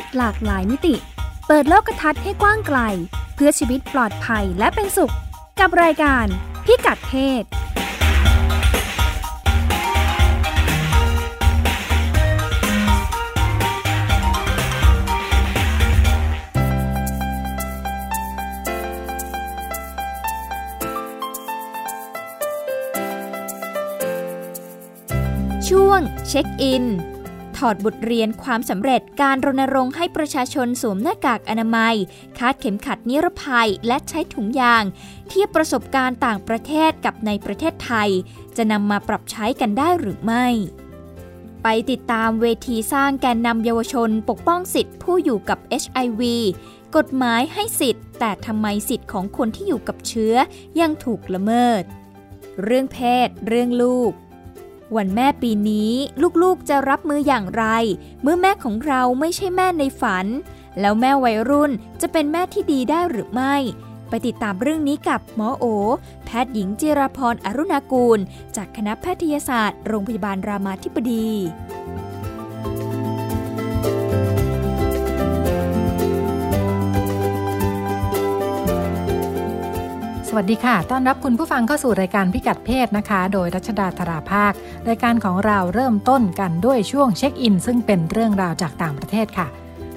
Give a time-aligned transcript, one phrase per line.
[0.00, 0.94] ศหลากหลายมิติ
[1.46, 2.78] เปิดโลกทัศน์ให้กว้างไกล
[3.34, 5.14] เพื่อชีวิตปลอดภัยและเป็นสุข
[5.60, 6.26] กับรายการ
[6.64, 7.44] พิกัดเพศ
[25.68, 26.84] ช่วงเช็คอิน
[27.58, 31.94] ถอดบทเรียนความสำเร็จการรณรงค์ให้ประชาชนสวมหน้ากากอนามัย
[32.38, 34.84] คาดเข็มขัดนิรภัยและใช้ถุงยาง
[35.28, 38.10] เทียบประสบการณ์ต่างประเทศกับในประเทศไทย
[38.56, 40.46] จะนำมาปรับใช้กันได้หรือไม่
[41.62, 46.22] ไปติดตามเวทีสร้างแกนนำเยาวชนปกป้องสิทธิผู้อยู่กับ HIV
[46.96, 50.34] กฎหมายให้สิทธิ์ แต่ทำไมสิทธิ์ของคนที่อยู่กับเชื้อ
[50.80, 51.82] ยังถูกละเมิด
[52.64, 54.12] เรื่องเพศ เรื่องลูก
[54.96, 55.92] วันแม่ปีนี้
[56.42, 57.64] ลูกๆจะรับมืออย่างไร
[58.22, 60.26] เมื่อแม่ของเราไม่ใช่แม่ในฝัน
[60.80, 63.54] แล้วแม่วัยรุ่นจะเป็นแม่ที่ดีได้หรือไม่
[64.08, 65.64] ไปติดตามเรื่องนี้กับหมอโอ
[66.24, 68.18] แพทย์หญิงจิรพรอรุณากูล
[68.56, 71.28] จากคณะแพทยศาสตร์ โรงพยาบาลรามาธิบดี
[80.36, 84.52] วัสดีค่ะ ต้อนรับคุณผู้ฟังเข้าสู่รายการพิกัดเพศนะคะ โดยรัชดาธราภาค
[84.88, 89.46] รายการของเราเริ่มต้นกันด้วยช่วงเช็คอิน ซึ่งเป็นเรื่องราวจากต่างประเทศค่ะ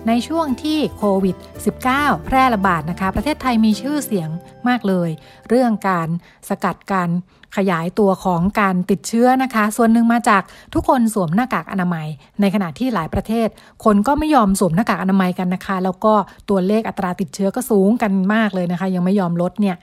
[0.08, 1.36] ในช่วงที่โควิด
[1.82, 4.30] -19 แพร่ระบาดนะคะ ประเทศไทยมีชื่อเสียง
[4.68, 5.10] มากเลย
[5.50, 6.08] เรื่องการ
[6.50, 7.10] สกัดการ
[7.58, 10.44] ขยายตัวของการติดเชื้อนะคะ ส่วนหนึ่งมาจาก
[10.74, 12.08] ทุกคนสวมหน้ากากอนามัย
[12.42, 13.48] ในขณะที่หลายประเทศ
[13.86, 16.14] คนก็ไม่ยอมสวมหน้ากากอนามัยกันนะคะ แล้วก็
[16.50, 19.78] ตัวเลขอัตราติดเชื้อก็สูงกันมากเลยนะคะ ยังไม่ยอมลดเนี่ย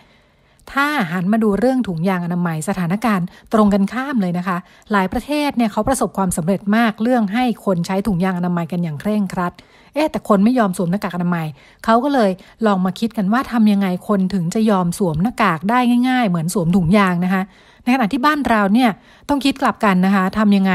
[0.72, 4.56] ถ้าหันมาดูเรื่องถุงยางอนามัยสถานการณ์ตรงกันข้ามเลยนะคะ
[4.92, 9.52] หลายประเทศเนี่ยเขาประสบความสำเร็จมากเรื่องให้คนใช้ถุงยางอนามัยกันอย่างเคร่งครัด
[9.94, 11.46] เอ๊แต่คนไม่ยอมสวมหน้ากากอนามัย
[11.84, 12.30] เขาก็เลย
[12.66, 17.42] ลองมาคิดกันว่าทำยังไงคนถึงจะยอมสวมหน้ากากได้ง่าย ๆ เหมือนสวมถุงยางนะคะ
[17.82, 18.90] ในขณะที่บ้านเราเนี่ย
[19.28, 20.72] ต้องคิดกลับกันนะคะทำยังไง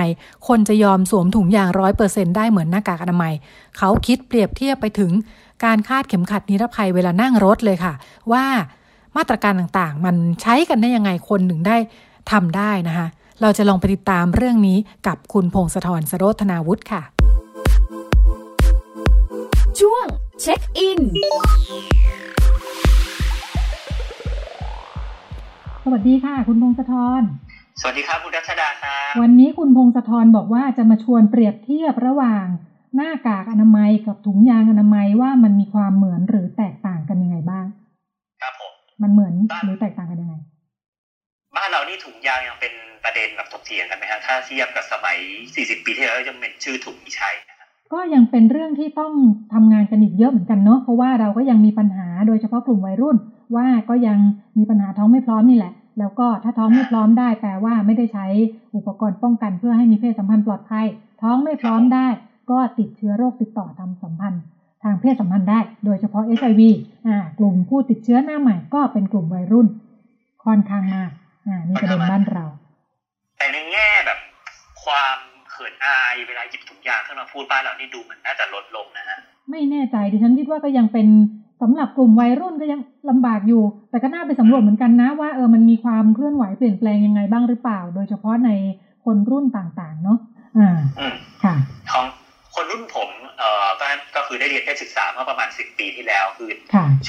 [0.47, 3.33] คนจะยอมสวมถุงยางร้อยเปอร์เซ็นได้เหมือนหน้ากากอนามัย
[3.77, 5.11] เขาคิดเปรียบเทียบไปถึง
[5.65, 7.93] การคาดเข็มขัดนิรภัยเวลานั่งรถเลยค่ะ
[8.31, 8.45] ว่า
[9.17, 11.77] มาตรการต่างๆ มันใช้กันได้ยังไงคนหนึ่งได้
[12.31, 13.07] ทำได้นะคะ
[13.41, 14.77] เราจะลองไปติดตามเรื่องนี้
[15.07, 17.01] กับคุณพงศธรสโรธนาวุฒิค่ะ
[19.79, 20.05] ช่วง
[20.41, 21.01] เช็คอิน
[25.83, 27.21] สวัสดีค่ะ คุณพงศธร
[27.81, 32.45] สวัสดีครับคุณรัชดาครับวันนี้คุณพงศธรบอกว่าจะมาชวนเปรียบเทียบระหว่าง
[32.95, 37.78] หน้ากากอนามัยกับถุงยางอนามัยว่ามันมีความเหมือนหรือแตกต่างกันยังไงบ้างครับผ
[38.99, 39.33] มมันเหมือน
[39.63, 40.35] หรือแตกต่างกันยังไง
[41.55, 42.73] บ้านเรานี่ถุงยางยังเป็น
[43.03, 45.17] ประเด็นแบบถกเถียงกันไหมฮะถ้าเทียบกับสมัย
[45.53, 47.35] 40 ปีที่แล้วยังเป็นชื่อถุงมิชัย
[47.93, 49.13] ก็ยังเป็นเรื่องที่ต้อง
[49.53, 53.17] ทำงานกันอีกเยอะเหมือนกันเนาะเพราะว่าเราก็ยังมีปัญหาโดยเฉพาะกลุ่มวัยรุ่น
[53.55, 54.19] ว่าก็ยัง
[54.57, 58.25] มีปัญหาท้องไม่พร้อมนี่แหละ แล้วก็ถ้าท้องไม่พร้อมได้แปลว่าไม่ได้ใช้
[58.75, 60.85] อุปกรณ์ป้องกันเพื่อให้มีเพศสัมพันธ์ปลอดภัย
[61.21, 62.07] ท้องไม่พร้อมได้
[62.51, 64.43] ก็ติดเชื้อโรคติดต่อทางสัมพันธ์
[64.83, 66.61] ทางเพศสัมพันธ์ได้ โดยเฉพาะ HIV
[67.07, 69.67] อ่ากลุ่มผู้ติดเชื้อหน้าใหม่ก็เป็นกลุ่มวัยรุ่น
[70.45, 71.11] ค่อนข้างมาก
[71.47, 72.45] อ่านี่ประเด็นบ้านเรา
[73.37, 74.19] แต่ในแง่แบบ
[74.83, 75.17] ความ
[75.49, 79.17] เขินอายเวลาหยิบถุงยางขึ้นมาพูดบ้านเรานี่ดูเหมือนน่าจะลดลงนะฮะ
[79.49, 81.07] ไม่แน่ใจดิฉันคิดว่าก็ยังเป็น
[81.61, 82.79] สำหรับกลุ่มวัยรุ่นก็ยัง
[83.09, 88.49] ลำบากอยู่ แต่ก็น่าไปสำรวจเหมือนกันนะว่าเออมันมีความเคลื่อนไหวเปลี่ยนแปลงยังไงบ้างหรือเปล่า โดยเฉพาะใน
[89.05, 90.17] คนรุ่นต่างๆ เนาะ
[90.57, 90.79] อ่า
[91.43, 91.55] ค่ะ
[91.91, 92.05] ของ
[92.55, 96.49] คนรุ่นผมเอ่อก็ก็ คือได้เรียนเพศศึกษาเมื่อประมาณสิบปีที่แล้วคือ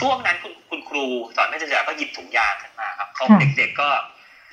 [0.01, 1.05] ช่วงนั้นคุณคุณครู
[1.37, 3.89] สอนเพศศึกษาก็หยิบถุงยางขึ้นมาครับเขาเด็กๆก็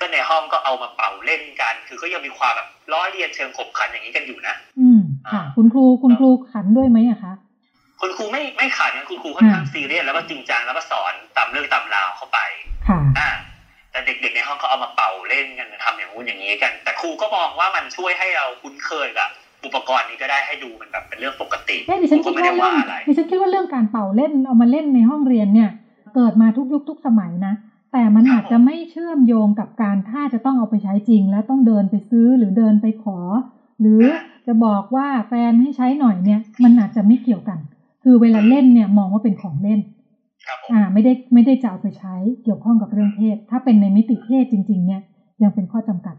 [0.00, 5.00] ก็ในห้องก็เอามาเป่าเล่นกัน คือก็ยังมีความแบบล้อเลียนเชิงขบขันอย่างนี้กันอยู่นะ อืม
[5.32, 7.32] ค่ะ คุณครูคุณครูขันด้วยไหมอะคะ
[8.00, 12.38] คุณครูไม่ไม่ขันคุณครูค่อนข้างซีเรียสแล้วก็จริงจังแล้วก็สอนตามเรื่องตามราวเข้าไป
[12.88, 13.30] ค่ะอ่า
[13.90, 19.30] แต่เด็กๆในห้องก็เอามาเป่าเล่นกันทำอย่างงู้นอย่างนี้กัน แต่ครูก็มองว่ามันช่วยให้เราคุ้นเคยกับ
[19.64, 22.58] อุปกรณ์นี้ก็ได้ให้ดูมันแบบเป็นเรื่องปกติเอ๊ดิฉันคิดว่าเรื่อง
[23.06, 25.70] ดิฉันคิดว่าเรื่องการเป่าเล่นเอามาเล่นในห้องเรียนเนี่ย
[26.14, 27.54] เกิดมาทุกยุคทุกสมัยนะ
[27.92, 33.18] แต่มันอาจจะไม่เชื่อมโยงกับการถ้าจะต้องเอาไปใช้จริง แล้วต้องเดินไปซื้อหรือเดินไปขอ
[33.80, 34.00] หรือ
[34.46, 37.58] จะบอกว่าแฟนให้ใช้หน่อยเนี่ย มันอาจจะไม่เกี่ยวกัน
[38.02, 39.80] คือเวลาเล่นเนี่ยมองว่าเป็นของเล่น
[40.72, 45.00] อ่าไม่ได้ไม่ได้จะเอาไปใช้เกี่ยวข้องกับเรื่องเพศ ถ้าเป็นในมิติเพศจริง ๆ เนี่ย
[45.42, 46.16] ยังเป็นข้อจำกัด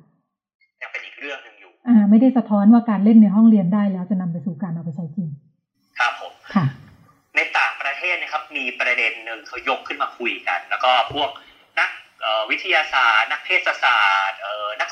[2.09, 5.29] ไม่ได้สะท้อนว่าการเล่นในห้องเรียนได้แล้วจะนำไปสู่การเอาไปใช้จริง
[5.99, 6.65] ครับผมค่ะ
[7.35, 11.29] ในต่างประเทศนะครับ มีประเด็นหนึ่งเขายกขึ้นมาคุยกัน แล้วก็พวก
[11.79, 11.89] นัก
[12.49, 14.39] วิทยาศาสตร์ นักเภสัศาสตร์
[14.81, 14.89] นัก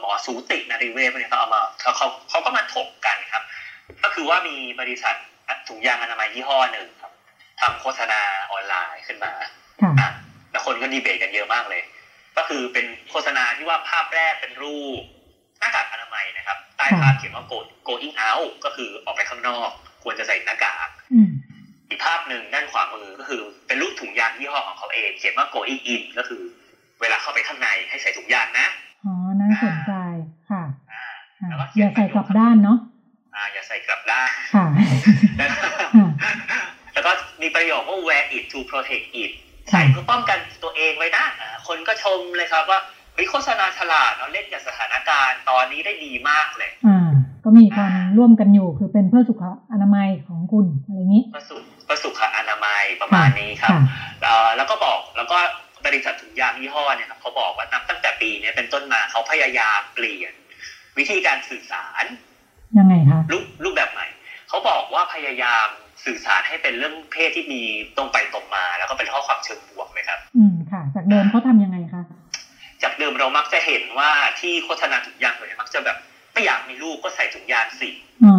[0.00, 3.42] หมอสูตินารีเวชเนี่ยเขาเอามาเขาเขาเขาก็มาถกกันครับ
[4.04, 5.14] ก็คือว่ามีบริษัท
[5.68, 7.12] ถุงยางอนามัยยี่ห้อหนึ่งครับ
[7.60, 8.20] ทำโฆษณา
[8.52, 9.32] ออนไลน์ขึ้นมา
[10.00, 10.10] อะ
[10.50, 11.82] แล้วคนก็ดีเบตกันเยอะมากเลย
[12.36, 15.02] ก็คือเป็นโฆษณาที่ว่าภาพแรกเป็นรูป
[15.58, 16.24] หน้ากากอนามัย
[16.90, 17.58] นะครับใต้ภาพเขียนว่า go
[17.88, 19.70] going out ก็คือออกไปข้างนอก
[20.02, 20.88] ควรจะใส่หน้ากาก
[21.88, 26.42] อีกภาพหนึ่งด้านขวามือก็คือ เป็นรูปถุงยางยี่ห้อของเขาเอง เขียนว่า going in ก็คือ
[27.00, 28.66] เวลาเข้าไปข้างในให้ใส่ถุงยางนะ
[29.04, 29.92] อ๋อน่าสนใจ
[30.50, 30.62] ค่ะ
[31.78, 32.78] อย่าใส่กลับด้านเนาะ
[33.34, 34.66] อ่าอย่าใส่กลับด้านค่ะ
[36.92, 37.12] แล้วก็
[37.42, 39.30] มีประโยคว่า wear it to protect it
[39.70, 41.24] ใส่เพื่อป้องกันตัวเองไว้นะ
[41.66, 42.80] คนก็ชมเลยครับว่า
[43.14, 47.10] เฮ้ยโฆษณาฉลาดเนาะเล่นกับสถานการณ์ตอนนี้ได้ดีมากเลย อ่า
[47.44, 49.42] ก็มีการร่วมกันอยู่คือเป็นเพื่อสุข
[49.72, 53.78] อนามัยของคุณอะไรอย่างนี้เพื่อสุเพื่อสุขอนามัยประมาณนี้ครับ
[54.56, 55.38] แล้วก็บอกแล้วก็
[55.86, 60.32] บริษัทถุงยางยี่ห้อเนี่ยครับเขาบอกว่านับตั้งแต่ปีนี้เป็นต้นมาเขาพยายามเปลี่ยน
[60.98, 62.04] วิธีการสื่อสาร
[62.78, 64.06] ยังไงคะรูปรูปแบบใหม่
[64.48, 65.66] เขาบอกว่าพยายาม
[66.04, 67.62] สื่อสารให้เป็นเรื่องเพศที่มี
[67.96, 72.02] ตรงไปตรงมา แล้วก็เป็นข้อความเชิงบวกเลยครับ อืมค่ะ จากเดิมเขาทํำยังไงคะ
[72.82, 75.96] จากเดิมเรามักจะเห็นว่าที่โฆษณาถุงยางเลยมักจะแบบ
[76.32, 77.90] ไม่อยากมีลูกก็ใส่ถุงยางสิ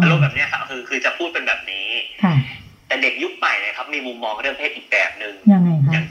[0.02, 1.88] อารมณ์แบบนี้ครับคือคือจะพูดเป็นแบบนี้
[2.86, 6.02] แต่เด็กยุคใหม่เลยครับ มีมุมมองเรื่องเพศอีกแบบหนึ่งยังไงคะ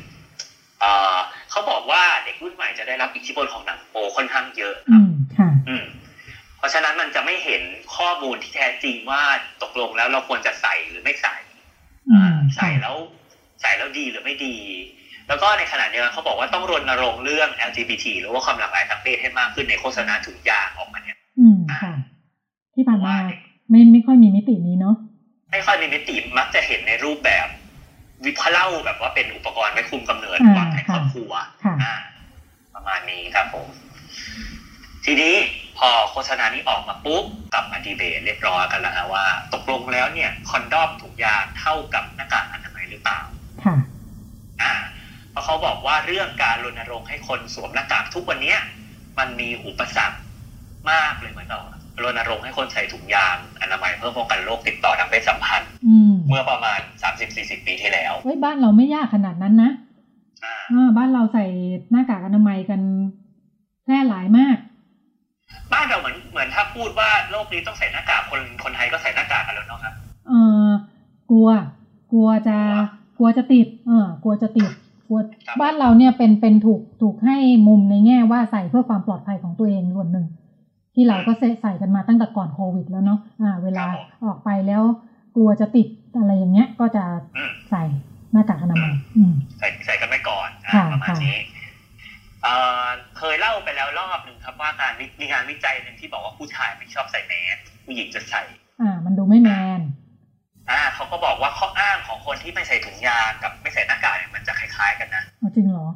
[1.51, 5.53] เขาบอกว่าเด็กรุ่นใหม่จะได้รับอิทธิพลของหนังโปค่อนข้างเยอะครับ
[6.57, 7.61] เพราะฉะนั้นมันจะไม่เห็น
[7.95, 9.23] ข้อมูลที่แท้จริงว่า
[9.63, 11.37] ตกลงแล้วเราควรจะใส่หรือไม่ใส่
[12.55, 12.95] ใส่แล้ว
[13.61, 14.55] ใส่แล้วดีหรือไม่ดี
[15.27, 21.93] แล้วก็ในขณะเดียวกันเขาบอกว่าต้องรณรงค์เรื่อง LGBT หรือว่าความหลากหลายทางเพศให้มากขึ้นในโฆษณาถุงยางออกมาเนี่ย อืมค่ะ
[22.75, 23.15] ที่ผ่านมา
[23.69, 24.95] ไม่ไม่ค่อยมีมิตินี้เนาะ
[25.51, 27.47] ไม่ค่อยมีมิติมักจะเห็นในรูปแบบ
[28.25, 31.31] วิพเล่าแบบว่าเป็นอุปกรณ์ไว้คุมกำเนิดวางให้ครอบครัว
[32.73, 33.67] ประมาณนี้ครับผม
[35.05, 35.35] ทีนี้
[35.77, 43.32] พอโฆษณานี้ออกมาปุ๊บกลับมาดีเบตเรียบร้อยกันแล้วนะว่า ตกลงแล้วเนี่ย คอนดอมถุงยางเท่ากับหน้ากากอนามัยหรือเปล่าค่ะอ่า
[45.33, 48.55] เพราะเขาบอกว่าเรื่องการรณรงค์ให้คนสวมหน้ากากทุกวันนี้
[49.17, 50.17] มันมีอุปสรรค
[50.91, 51.61] มากเลยเหมือนกัน
[52.03, 55.69] รณรงค์ให้คนใส่ถุงยางอนามัยเพื่อป้องกันโรคติดต่อทางเพศสัมพันธ์
[56.27, 59.71] เมื่อประมาณสามสิบสี่สิบปีที่แล้วเฮ้ยบ้านเราไม่ยากขนาดนั้นนะ
[60.73, 61.45] อ่าบ้านเราใส่
[61.91, 62.81] หน้ากากอนามัยกัน
[63.83, 64.57] แพร่หลายมาก
[65.73, 69.93] บ้านเราเหมือนเหมือนถ้าพูดว่าโรคนี้ต้องใส่หน้ากากคนคนไทยก็ใส่หน้ากากกันแล้วเนาะครับ
[70.27, 70.33] เอ
[70.67, 70.69] อ
[71.31, 71.49] กลัว
[72.11, 72.57] กลัวจะ
[73.17, 74.71] กลัวจะติด เออกลัวจะติด
[75.13, 75.19] กลั
[75.57, 77.37] วบ้านเราเนี่ยเป็นเป็นถูกถูกให้
[77.67, 80.25] มุมในแง่ว่าใส่เพื่อความปลอดภัยของตัวเองส่วนหนึ่ง
[80.95, 81.31] ที่เราก็
[81.61, 83.83] ใส่กันมาตั้งแต่ก่อนโควิดแล้วเนาะอ่า เวลา
[84.25, 84.81] ออกไปแล้ว
[85.35, 85.87] กลัวจะติด
[86.17, 87.03] อะไรอย่างเงี้ย ก็จะ
[87.69, 87.83] ใส่
[88.31, 88.93] หน้ากากอนามัย
[89.59, 90.49] ใส่ใส่กันไว้ก่อน
[90.91, 91.37] ประมาณนี้
[93.17, 98.43] เคยเล่าไปแล้วรอบหนึ่งครับว่าการมีงานวิจัยหนึ่งที่บอกว่าผู้ชายไม่ชอบใส่แมสผู้หญิงจะใส่
[98.81, 99.49] อ่า มันดูไม่แม
[99.79, 99.81] น
[100.69, 105.23] อ่าเขาก็บอกว่าข้ออ้างของคนที่ไม่ใส่ถุงยางกับไม่ใส่หน้ากากเนี่ยมันจะคล้ายๆกันนะ
[105.55, 105.87] จริงเหรอ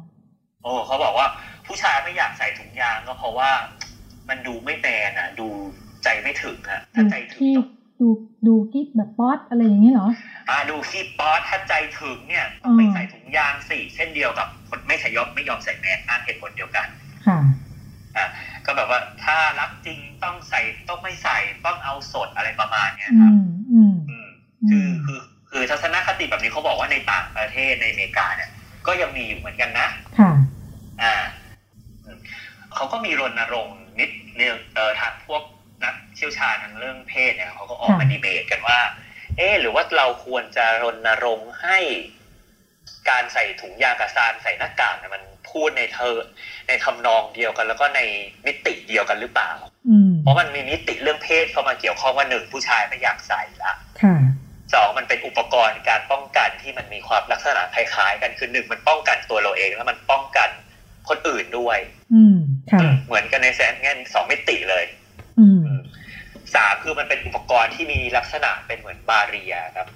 [0.62, 1.26] โอ้เขาบอกว่า
[1.66, 3.50] ผู้ชายไม่อยากใส่ถุงยางก็เพราะว่า
[4.28, 5.46] มันดูไม่แมนอะ ดู
[6.04, 7.40] ใจไม่ถึงอะถ้าใจถึง
[8.02, 8.08] ดู
[8.46, 10.08] ดูกิ๊บแบบป๊อตอะไรอย่างนี้เหรอ
[10.48, 16.86] อ่าดูกิ๊บป๊อตถ้าใจถึงเนี่ยไม่ใส่ถุงยางสี่เช่นเดียวกับคนไม่ใส่ยอมไม่ยอมใส่แมสอ้างเหตุผลเดียวกัน
[17.26, 17.38] ค่ะ
[18.16, 18.26] อ่า
[18.66, 23.57] ก็แบบว่าถ้ารักจริงต้องใส่ต้องไม่ใส่ต้องเอาสดอะไรประมาณเนี้ยครับอืมอืม
[24.70, 25.20] คือคือ
[25.50, 28.50] คือทัศนคติแบบนี้เขาบอกว่าในต่างประเทศในอเมริกาเนี่ย
[28.86, 30.32] ก็ยังมีอยู่เหมือนกันนะ ค่ะ
[31.02, 31.14] อ่า
[32.74, 35.42] เขาก็มีรณรงค์นิดเนี่ยเออทางพวก
[35.84, 38.78] นักเชี่ยวชาญทางเรื่องเพศเนี่ยเขาก็ออกมาดีเบตกันว่า
[39.36, 41.78] เออหรือว่าเราควรจะรณรงค์ให้
[43.10, 46.16] การใส่ถุงยางกระซานใส่หน้ากากเนี่ยมันพูดในเธอ
[46.68, 48.00] ในทำนองเดียวกัน แล้วก็ใน
[48.46, 49.50] มิติเดียวกันหรือเปล่า
[50.22, 53.72] เพราะมันมีมิติเรื่องเพศเข้ามาเกี่ยวข้องว่าหนึ่งผู้ชายไม่อยากใส่ละ
[54.74, 60.48] สองมันเป็นอุปกรณ์การป้องกันที่มันมีความลักษณะคล้ายๆ กันคือหนึ่งมันป้องกันตัวเราเองแล้วมันป้องกัน
[61.08, 61.78] คนอื่นด้วย
[62.14, 62.38] อืม
[62.72, 64.84] ค่ะเหมือนกันในแสนงั้นสองมิติเลย
[65.38, 65.60] อืม
[66.54, 69.86] สามคือมันเป็นอุปกรณ์ที่มีลักษณะเป็นเหมือนบาเรียครับ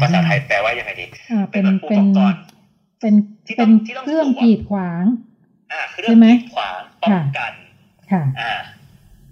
[0.00, 1.06] ภาษาไทยแปลว่ายังไงดี
[1.52, 2.40] เป็นอุปกรณ์
[3.00, 3.14] เป็น
[3.56, 3.70] เป็น
[4.04, 5.04] เครื่องกีดขวาง
[5.72, 7.52] อ่าเครื่องกีดขวางป้องกัน
[8.12, 8.52] ค่ะอ่า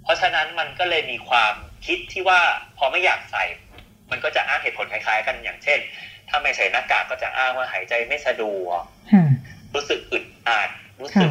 [0.02, 1.54] เพราะฉะนั้นมันก็เลยมีความ
[1.86, 2.40] คิดที่ว่า
[2.76, 3.44] พอไม่อยากใส่
[4.10, 5.78] มันก็จะอ้างเหตุผลคล้ายๆ กันอย่างเช่น
[6.28, 8.82] ถ้าไม่ใส่หน้ากากก็จะอ้างว่าหายใจไม่สะดวก
[9.74, 10.70] รู้สึกอึดอัด
[11.00, 11.30] รู้สึก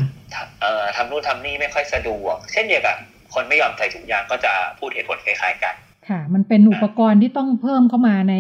[0.62, 2.96] เอ่อทำนู่นทำนี่ไม่ค่อยสะดวก เช่นเดียวกับ
[3.34, 5.75] คนไม่ยอมใส่ถุงยางก็จะพูดเหตุผลคล้ายๆกัน
[6.10, 8.36] ค่ะ มันเป็นอุปกรณ์ที่ต้องเพิ่มเข้ามาใน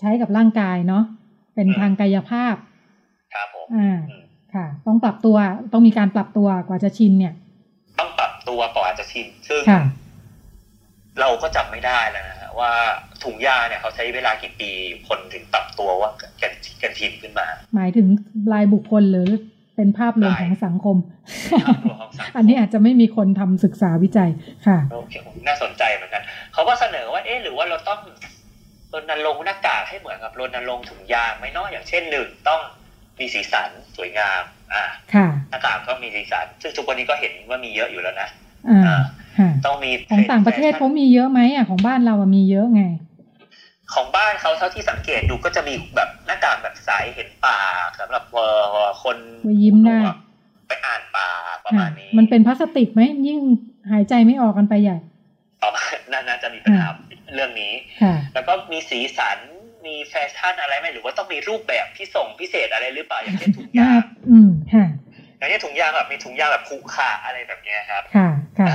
[0.00, 1.04] ใช้กับร่างกายเนาะ
[1.54, 2.54] เป็นทางกายภาพ
[3.34, 3.98] ครับผมอ่า
[4.54, 5.36] ค่ะ ต้องปรับตัว
[5.72, 7.34] ต้องมีการปรับตัวกว่าจะชินเนี่ย
[7.98, 9.62] ต้องปรับตัวกว่าจะชินซึ่ง
[11.20, 12.72] เราก็จำไม่ได้แล้วนะว่า
[13.24, 14.70] ถุงยาเนี่ยเขาใช้เวลากี่ปี
[15.08, 18.06] คนถึงปรับตัวว่ากันกันทีมขึ้นมา หมายถึง
[18.52, 19.28] รายบุคคลหรือ
[19.76, 20.96] เป็นภาพรวมของสังคม
[22.36, 24.30] อันนี้อาจจะไม่มีคนทำศึกษาวิจัย
[24.66, 25.14] ค่ะโอเค
[25.46, 26.22] น่าสนใจเหมือนกัน
[26.52, 28.00] เขาก็เสนอว่าเอ๊ะหรือว่าเราต้อง
[28.92, 32.60] รณรงค์หน้ากากให้เหมือนกับรณรงค์ถุงยางไม่นอกอย่างเช่นหนึ่งต้อง
[33.18, 34.84] มีสีสันสวยงาม อ่า
[35.50, 38.28] หน้ากากก็มีสีสัน ซึ่งทุกวันนี้ก็เห็นว่ามีเยอะอยู่แล้วนะ
[38.68, 39.02] อ่า
[39.66, 42.82] ต้องมีของต่างประเทศเขามีเยอะไหมอะของบ้านเรามีเยอะไง
[43.94, 48.24] ของบ้านเขาเท่าที่สังเกตดูก็จะมีแบบหน้ากากแบบใสเห็นปากสำหรับ
[49.02, 49.16] คน
[49.62, 49.98] ยิ้มได้
[50.68, 53.40] ไปอ่านปากประมาณนี้ มันเป็นพลาสติกไหมยิ่ง
[53.90, 54.96] หายใจไม่ออกกันไปใหญ่
[55.62, 55.82] ต่อมา
[56.28, 56.86] น่าจะมีปัญหา
[57.34, 57.72] เรื่องนี้
[58.34, 59.38] แล้วก็มีสีสัน
[59.86, 64.86] มีแฟชั่นอะไรไหมหรือว่าต้องมีรูปแบบที่ส่งพิเศษอะไรหรือเปล่าอย่างเช่นถุงยางอืมค่ะ
[65.38, 68.28] อย่างนี้ถุงยางแบบมีถุงยางแบบผูกขาอะไรแบบนี้ครับค่ะ
[68.58, 68.68] ค่ะ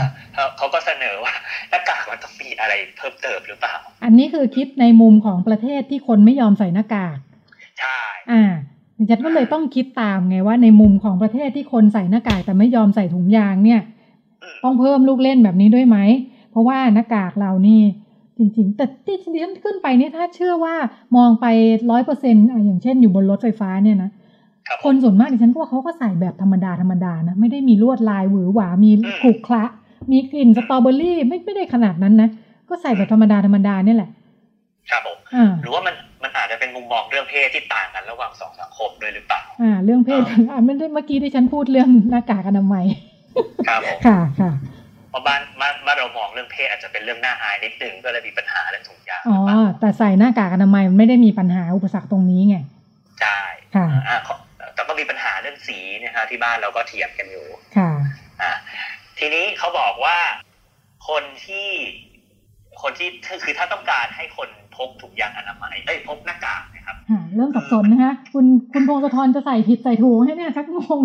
[0.58, 1.34] เขาก็เสนอว่า
[1.70, 7.18] หน้ากากมันต้องมีอะไรเพิ่มเติมหรือเปล่า อันนี้คือคิดในมุมของประเทศที่คนไม่ยอมใส่หน้ากาก
[7.80, 8.00] ใช่
[8.32, 8.44] อ่า
[8.98, 13.82] ดิฉันก็เลยต้องคิดตามไงว่าในมุมของประเทศที่คนใส่หน้ากากแต่ไม่ยอมใส่ถุงยางเนี่ย
[14.64, 15.98] ต้องเพิ่มลูกเล่นแบบนี้ด้วยไหม
[16.52, 17.82] เพราะว่าหน้ากากเรานี่
[18.38, 20.76] จริงๆ แต่ที่ดิฉันขึ้นไปนี่ถ้าเชื่อว่า
[21.18, 21.46] มองไป
[21.92, 24.10] ร้อยเปอร์เซ็นต์อย่างเช่นอยู่บนรถไฟฟ้าเนี่ยนะ
[24.84, 28.92] คนส่วนมากดิฉันก็ว่าเขาก็ใส่แบบธรรมดาธรรมดานะ ไม่ได้มีลวดลายหวือหวา มี
[29.22, 29.64] ขลุกคละ
[30.12, 32.30] มีกลิ่นสตรอเบอรี่ไม่ไม่ได้ขนาดนั้นนะ
[32.70, 34.10] ก็ใส่แบบธรรมดาธรรมดาเนี่ยแหละ
[34.90, 35.18] ครับผม
[35.62, 42.86] หรือว่ามันมันอาจจะเป็นมุมมองเรื่องเพศที่ต่างกันระหว่างสองสังคมด้วยหรือเปล่า อ่า เรื่องเพศอ่าไม่ได้เมื่อกี้ที่ฉันพูดเรื่องหน้ากากอนามัย
[43.68, 44.52] ครับผมค่ะค่ะ
[45.10, 49.40] เพราะบ้านบ้านเรามองเรื่องเพศอาจจะเป็นเรื่องน่าอายนิดนึงก็เลยมีปัญหาเรื่องถุงยางอ๋อ
[49.80, 52.58] แต่ใส่หน้ากากอนามัยมันไม่ได้มีปัญหาอุปสรรคตรงนี้ไง
[53.22, 53.40] ใช่
[53.76, 53.88] ค่ะ
[54.74, 57.46] แต่ก็มีปัญหาเรื่องสีนะฮะที่บ้านเราก็เถียงกันอยู่
[57.78, 57.90] ค่ะ
[58.42, 58.52] อ่า
[59.20, 60.18] ทีนี้เขาบอกว่า
[61.10, 61.70] คนที่
[62.82, 63.10] คนที่
[63.44, 66.98] คือถ้าต้องการให้คนพกถุงยางอนามัยเอ้ยพกหน้ากากนะครับ
[67.36, 71.02] เริ่มสับสนนะคะ คุณคุณพงศธรจะใส่ผิดใส่ถูกให้เนี่ยชักงง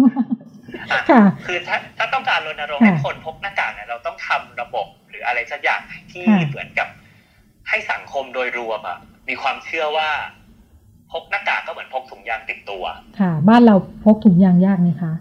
[1.10, 5.80] ค่ะคือถ้าถ้าต้องการรณรงค์ให้คนพกหน้ากากเนี่ยเราต้องทำระบบหรืออะไรสักอย่าง
[6.12, 6.88] ที่เหมือนกับ
[7.68, 8.98] ให้สังคมโดยรวมอะ
[9.28, 10.08] มีความเชื่อว่า
[11.12, 12.84] พกหน้ากากก็เหมือนพกถุงยางติดตัว
[13.20, 13.74] ค่ะ บ้านเรา
[14.04, 15.12] พกถุงยางยากไหมคะ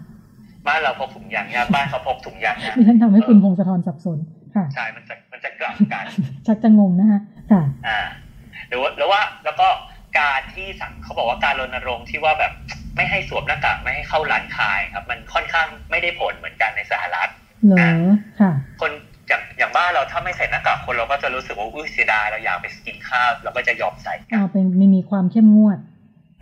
[0.68, 4.18] บ้านเราพกถุงยางยากบ้านเขาพกถุงยางยากดิฉันทำให้คุณพงศธรสับสน
[4.54, 6.04] ค่ะใช่มันจะมันจะกลับกัน
[6.46, 7.20] ชักจะงงนะคะ
[7.52, 7.98] ค่ะอ่า
[8.68, 9.68] หรือว่าหรือว่าแล้วก็
[10.20, 12.52] การที่สั่งเขาบอกว่าการรณรงค์ที่ว่าแบบ
[12.96, 17.28] ไม่ให้สวมหน้ากากไม่ให้เข้าร้านขายครับ มันค่อนข้างไม่ได้ผลเหมือนกันในสหรัฐ
[17.66, 17.78] เหรอ
[18.40, 18.92] ค่ะ คน
[19.28, 25.78] อย่างอย่างบ้านเราถ้าไม่ใส่หน้ากากคนเราก็จะรู้สึกว่าอุ้ยเสียดายเราอยากไปกินข้าวเราก็จะยอมใส่อ่าเป็นไม่มีความเข้มงวด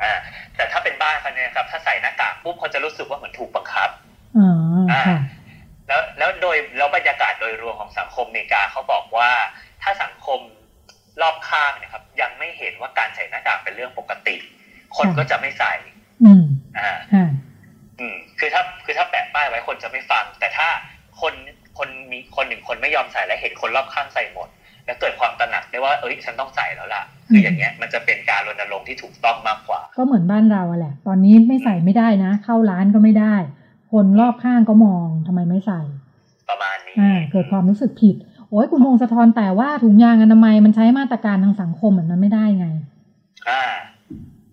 [0.02, 0.12] อ่า
[0.55, 3.90] แต่ถ้าเป็นบ้านเขาเนี่ยครับถ้าใส่หน้ากากปุ๊บเขาจะรู้สึกว่าเหมือนถูกบังคับ
[4.38, 4.50] อ๋อ
[5.07, 5.19] ค่ะ
[5.88, 9.31] แล้วแล้วโดยแล้วบรรยากาศโดยรวมของสังคมอเมริกาเขาบอกว่า
[9.83, 10.40] ถ้าสังคม
[11.23, 14.37] รอบข้างเนี่ยครับ ยังไม่เห็นว่าการใส่หน้ากากเป็นเรื่องปกติ
[14.97, 15.73] คนก็จะไม่ใส่
[16.25, 16.45] อืม
[16.78, 16.93] อ่า
[17.99, 20.69] อืมคือถ้าคือถ้าแปะป้ายไว้คนจะไม่ฟัง แต่ถ้า
[21.21, 21.35] คน
[21.76, 24.49] คนมีคนหนึ่งคนไม่ยอมใส่และเห็นคนรอบข้างใส่หมด
[24.85, 33.35] แล้วเกิดความตระหนักได้ว่าเอ้ยฉันต้องใส่แล้วล่ะคืออย่างเงี้ยมันจะเป็นการรณรงค์ที่ถูกต้องมากกว่า ก็เหมือนบ้านเราแหละ ตอนนี้ไม่ใส่ไม่ได้นะ เข้าร้านก็ไม่ได้
[33.92, 35.80] คนรอบข้างก็มองทำไมไม่ใส่
[36.49, 38.14] ประมาณนี้อ่าเกิดความรู้สึกผิด
[38.49, 42.66] โอ้ยคุณพงศธรแต่ว่าถุงยางอนามัยมันใช้มาตรการทางสังคมเหมือนมันไม่ได้ไง
[43.49, 43.62] อ่า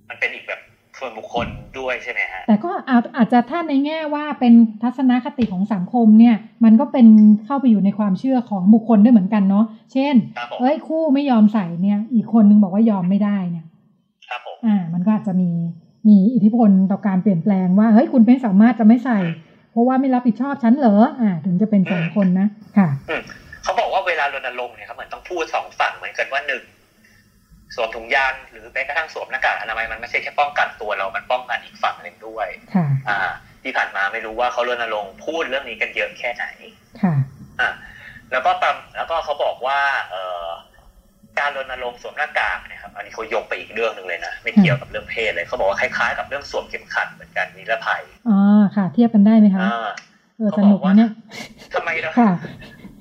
[0.09, 0.59] มันเป็นอีกแบบ
[1.03, 1.47] ส่วนบุคคล
[1.79, 7.07] ด้วยใช่ไหมฮะแต่ก็อาอาจจะถ้าในแง่ว่าเป็นทัศนคติของสังคมเนี่ย มันก็เป็น
[7.45, 10.15] เข้าไปอยู่ในความเชื่อของบุคคลด้วยเหมือนกันเนาะเช่น
[10.59, 13.65] เอ้ยคู่ไม่ยอมใส่เนี่ย อีกคนนึงบอกว่ายอมไม่ได้เนี่ย
[14.29, 15.49] ครับผมอ่า มันก็อาจจะมี
[16.07, 19.19] มีอิทธิพลต่อการเปลี่ยนแปลงว่าเฮ้ยคุณไม่สามารถจะไม่ใส่
[19.71, 22.89] เพราะว่าไม่รับผิดชอบฉันเหรออ่า ถึงจะเป็นสองคนนะค่ะ
[23.63, 26.63] เขาบอกว่าเวลารณรงค์เนี่ยครับเหมือนต้องพูดสองฝั่งเหมือนกันว่าหนึ่ง
[27.75, 32.47] สวมถุงยางหรือแม้กระทั่งสวมหน้ากากอนามัยมันไม่ใช่แค่ป้องกันตัวเรา มันป้องกันอีกฝั่งหนึ่งด้วย
[33.09, 33.19] อ่า
[33.63, 36.45] ที่ผ่านมาไม่รู้ว่าเขารณรงค์พูดเรื่องนี้กันเยอะแค่ไหน
[37.01, 37.15] ค่ะ
[37.59, 37.69] อ่า
[38.31, 40.47] แล้วก็ตามแล้วก็เขาบอกว่า เอ่อ
[41.39, 48.39] การรณรงค์สวมหน้ากากเนี่ยครับอันนี้เขายกไปอีกเรื่องหนึ่งเลยนะไม่เกี่ยวกับเรื่องเพศเลยเขาบอกว่าคล้ายๆกับเรื่องสวมเข็มขัดเหมือนกันนิรภัยอ๋อ
[48.75, 49.89] ค่ะ เทียบกันได้ไหมคะเออ
[50.57, 51.11] สนุกเนี่ย
[51.73, 52.09] ทำไมเรา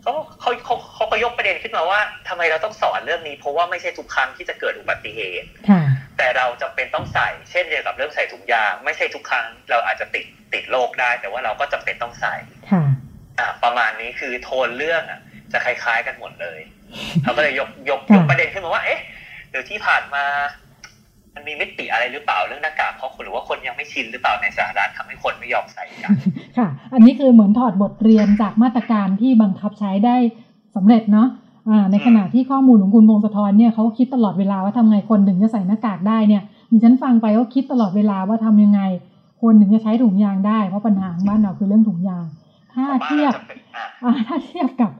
[0.03, 5.49] เขาเขาเขาเขาก็ยกประเด็นขึ้นมาว่าทำไมเราต้องสอนเรื่องนี้ เพราะว่าไม่ใช่ทุกครั้งที่จะเกิดอุบัติเหตุ
[6.19, 12.37] แต่เราจำเป็นต้องใส่ เช่นเดียวกับเรื่องใส่ถุงยาง ไม่ใช่ทุกครั้งเราอาจจะติดติดโรคได้ แต่ว่าเราก็จำเป็นต้องใส่
[13.39, 15.21] อ่า ประมาณนี้คือโทนเรื่องอะ
[15.53, 16.61] จะคล้ายๆกันหมดเลย
[17.23, 19.01] เขาก็เลยยกยกยกประเด็นขึ้นมาว่า เอ๊ะ
[19.51, 20.25] หรือที่ผ่านมา
[21.35, 26.11] มันมีมิติอะไรหรือเปล่าเรื่องหน้ากากเพราะคนหรือว่าคนยังไม่ชินหรือเปล่าในสหรัฐทำให้คนไม่ยอมใส่กัน
[26.59, 30.17] ค่ะ อันนี้คือเหมือนถอดบทเรียนจากมาตรการที่บังคับใช้ได้
[30.77, 31.29] สำเร็จเนาะ
[31.69, 38.81] อ่าในขณะที่ข้อมูลของคุณพงศธรเนี่ยเขาคิดตลอดเวลาว่าทำไงคนถึงจะใส่หน้ากากได้เนี่ยดิฉันฟังไปก็คิดตลอดเวลาว่าทำยังไง
[39.43, 42.27] คนถึงจะใช้ถุงยางได้เพราะปัญหาบ้านเราคือเรื่องถุงยาง
[42.73, 43.33] ถ้าเทียบ
[44.05, 44.93] อ่าถ้าเทียบกับ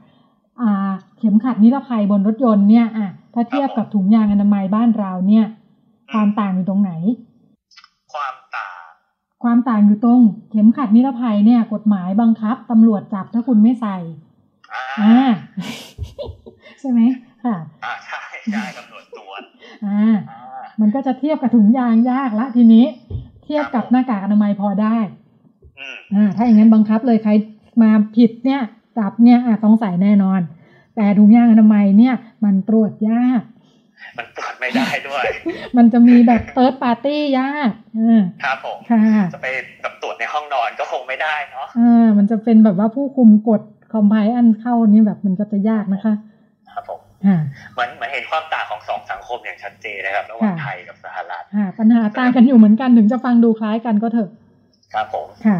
[0.61, 5.45] อ่าเข็มขัดนิรภัยบนรถยนต์เนี่ยอะถ้าเทียบกับถุงยางอนามัยบ้านเราเนี่ย
[6.11, 6.91] ความต่างอยู่ตรงไหน
[8.13, 8.79] ความต่าง
[9.43, 13.97] ความต่างอยู่ตรง เข็มขัดนิรภัยเนี่ย กฎหมายบังคับตำรวจจับถ้าคุณไม่ใส่
[15.01, 15.15] อ่า
[16.79, 17.01] ใช่ไหม
[17.43, 19.41] ค่ะอ่าใช่ใช่ตำรวจตรวจ
[19.85, 20.15] อ่า
[20.79, 22.85] มันก็จะเทียบกับถุงยางยากละทีนี้
[23.43, 24.97] เทียบกับหน้ากากอนามัยพอได้
[26.15, 27.31] อ่าถ้าอย่างนั้นบังคับเลยใคร
[27.81, 28.61] มาผิดเนี่ย
[28.97, 30.41] จับเนี่ยอาจต้องใส่แน่นอน
[30.95, 33.41] แต่ถุงยางอนามัยเนี่ย มันตรวจยาก
[34.17, 35.25] มันตรวจไม่ได้ด้วย
[35.77, 37.71] มันจะมีแบบเติร์ดปาร์ตี้ยาก
[38.43, 39.01] ครับผมค่ะ
[39.33, 39.47] จะไป
[39.81, 43.61] แบบตรวจในห้องนอนก็คงไม่ได้เนาะอ่ามันจะเป็นแบบว่าผู้คุมกฎ
[43.93, 46.13] คอมไพอันเข้านี่แบบมันก็จะยากนะคะ
[46.71, 46.99] ครับผม
[47.73, 51.43] เหมือนเหมือนเห็นความต่างของสองสังคมอย่างชัดเจนนะครับระหว่างไทยกับสหรัฐ
[51.79, 54.29] ปัญหาต่างกันอยู่เหมือนกันถึงจะฟังดูคล้ายกันก็เถอะ
[54.93, 55.59] ครับผมค่ะ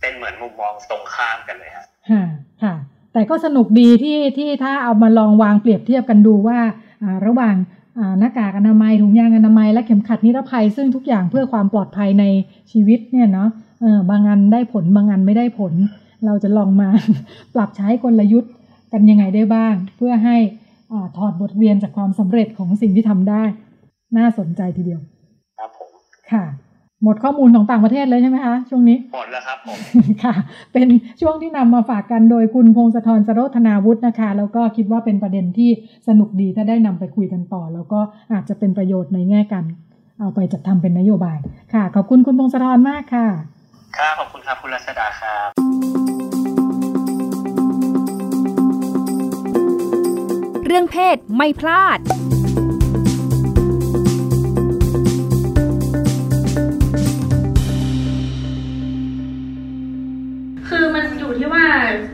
[0.00, 2.24] เป็นเหมือนมุมมองตรงข้ามกันเลยฮะค่ะ
[2.62, 2.74] ค่ะ
[3.16, 6.58] แต่ก็สนุกดีที่ที่ถ้าเอามาลองวางเปรียบเทียบกันดูว่า
[7.26, 7.56] ระหว่าง
[8.18, 12.24] หน้ากากอนามัยถุงยางอนามัยและเข็มขัดนิรภัย ซึ่งทุกอย่างเพื่อความปลอดภัยใน
[12.72, 13.48] ชีวิตเนี่ยเนาะ
[13.80, 15.72] เออบางอันได้ผลบางอันไม่ได้ผล
[16.26, 16.88] เราจะลองมา
[17.54, 18.52] ปรับใช้กลยุทธ์
[18.92, 20.36] กันยังไงได้บ้าง เพื่อให้
[20.92, 23.42] อถอดบทเรียนจากความสำเร็จของสิ่งที่ทำได้
[24.16, 25.00] น่าสนใจทีเดียว
[25.58, 25.90] ครับผม
[26.32, 26.44] ค่ะ
[27.02, 29.78] หมดข้อมูลของต่างประเทศเลยใช่ไหมคะ ช่วงนี้ หมดแล้วครับผม
[30.24, 30.34] ค่ะ
[30.72, 30.88] เป็น
[31.20, 35.70] ช่วงที่นำมาฝากกันโดยคุณพงศธรสโรธนาวุฒินะคะ แล้วก็คิดว่าเป็นประเด็นที่
[36.08, 38.00] สนุกดีถ้าได้นำไปคุยกันต่อ แล้วก็
[38.32, 39.64] อาจจะเป็นประโยชน์ในแง่กัน
[40.20, 41.38] เอาไปจัดทำเป็นนโยบาย
[41.72, 43.26] ค่ะ ขอบคุณคุณพงศธรมากค่ะ
[43.98, 45.48] ค่ะขอบคุณครับคุณรัชดาครับ
[50.66, 51.98] เรื่องเพศไม่พลาด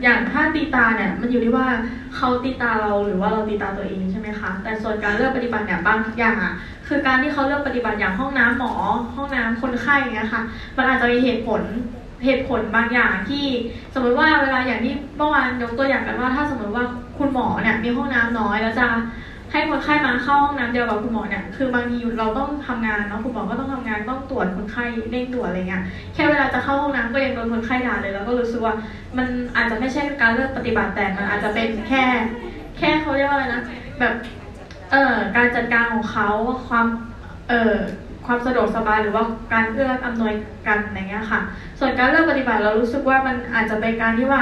[0.03, 1.67] อย่างถ้าตีตาเนี่ยมันอยู่ที่ว่า
[2.15, 6.53] เขาตีตาเราหรือว่าเราตีตาตัวเองใช่ไหมคะ แต่ส่วนการเลือกปฏิบัติเนี่ยบางอย่างอะ
[6.87, 8.73] คือการที่เขาเลือกปฏิบัติอย่างห้องน้ำหมอ
[9.15, 10.41] ห้องน้ำคนไข้เงี้ยค่ะ
[10.77, 11.61] มันอาจจะมีเหตุผล
[12.25, 13.45] เหตุผลบางอย่างที่
[13.93, 16.83] สมมติว่าเวลาอย่างที่เมื่อวานยกตัวอย่างกันว่า ถ้าสมมติว่า
[17.17, 18.87] คุณหมอเนี่ยมีห้องน้ำน้อยแล้วจะ
[19.53, 28.73] ให้คนไข้มาเข้าห้องน้ำเดียวกับคุณหมอเนี่ยคือบางทีเราต้องทำงานเนาะคุณหมอก็ต้องทำงานต้องตรวจคนไข้เร่งตรวจอะไรเงี้ยแค่เวลาจะเข้าห้องน้ำก็ยังโดนคนไข้ด่าเลยแล้วก็รู้สึกว่า
[29.17, 32.03] มันอาจจะไม่ใช่การเลือกปฏิบัติแต่มันอาจจะเป็นแค่
[32.77, 33.61] แค่เขาเรียกว่าอะไรนะ
[33.99, 34.13] แบบ
[34.91, 36.29] เอ่อการจัดการของเขา
[36.67, 36.85] ความ
[37.49, 37.75] เอ่อ
[38.25, 40.33] ความสะดวกสบายหรือว่าการเอื้ออำนวย
[40.67, 41.39] กันอะไรเงี้ยค่ะ
[41.79, 44.41] ส่วนการเลือกปฏิบัติเรารู้สึกว่ามันอาจจะเป็นการที่ว่า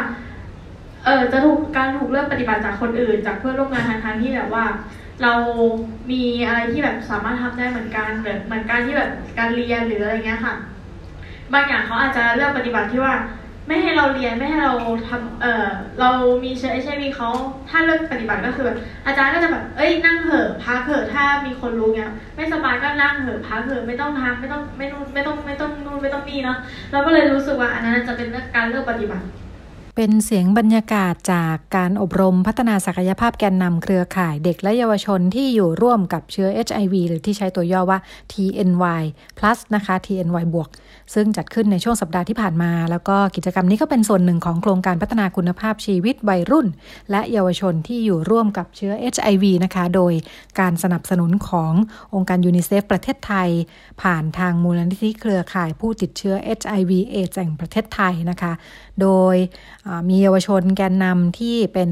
[1.05, 4.65] เออจะถูกการถูกเลือกปฏิบัติจากคนอื่น จากเพื่อนร่วมงานทางทางที่แบบว่า
[5.23, 5.33] เรา
[6.11, 10.53] มีอะไรที่แบบสามารถทำได้เหมือนกันหรือเหมือนการที่แบบการเรียนหรืออะไรเงี้ยค่ะ
[11.53, 13.15] บางอย่างเขาอาจจะเลือกปฏิบัติที่ว่า
[13.67, 14.73] ไม่ให้เราเรียนไม่ให้เรา
[15.07, 15.67] ทำเออ
[15.99, 16.09] เรา
[16.43, 17.29] มีเชื้อเอชไอวีเขา
[17.69, 26.57] ถ้าเลือกปฏิบัติก็คือแบบอาจารย์ก็จะแบบเอ้ยนั่งเหอะพักเหอะถ้ามีคนรู้เงี้ยไม่สบายก็นั่งเหอะพักเหอะไม่ต้องทำไม่ต้องไม่นู่นไม่ต้องไม่ต้องนู่นไม่ต้องนี่เนาะ
[26.91, 29.25] เราก็เลยรู้สึกว่าอันนั้นจะเป็นการเลือกปฏิบัติ
[29.95, 37.99] เป็นเสียงบรรยากาศจากการอบรมพัฒนาศักยภาพแกนนำเครือข่ายเด็กและเยาวชนที่อยู่ร่วมกับเชื้อ HIV หรือที่ใช้ตัวย่อว่า
[38.31, 39.03] TNY
[39.37, 40.69] plus นะคะ TNY บวก
[41.13, 46.67] ซึ่งจัดขึ้นในช่วงสัปดาห์ที่ผ่านมา แล้วก็กิจกรรมนี้ก็เป็นส่วนหนึ่งของโครงการพัฒนาคุณภาพชีวิตวัยรุ่น
[47.11, 50.13] และเยาวชนที่อยู่ร่วมกับเชื้อ HIV นะคะ โดย
[50.59, 51.73] การสนับสนุนของ
[52.13, 53.49] องค์การยูนิเซฟประเทศไทย
[54.01, 58.53] ผ่านทางมูลนิธิเครือข่ายผู้ติดเชื้อ HIV เอดแห่งประเทศไทยนะคะ
[59.01, 59.35] โดย
[60.09, 61.89] มีเยาวชนแกนนำที่เป็น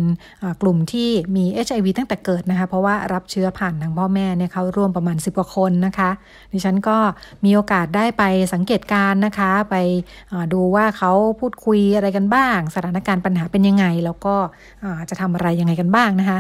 [0.62, 6.10] กลุ่มที่มี HIV ตั้งแต่เกิดนะคะ เพราะว่ารับเชื้อผ่านทางพ่อแม่เนี่ยเขาร่วมประมาณ 10 กว่าคนนะคะ
[6.52, 6.98] ดิฉันก็
[7.46, 9.76] มีโอกาสได้ไปสังเกตการนะคะ ไป
[10.54, 14.36] ดูว่าเขาพูดคุยอะไรกันบ้าง สถานการณ์ปัญหาเป็นยังไง แล้วก็
[15.10, 16.40] จะทำอะไรยังไงกันบ้างนะคะ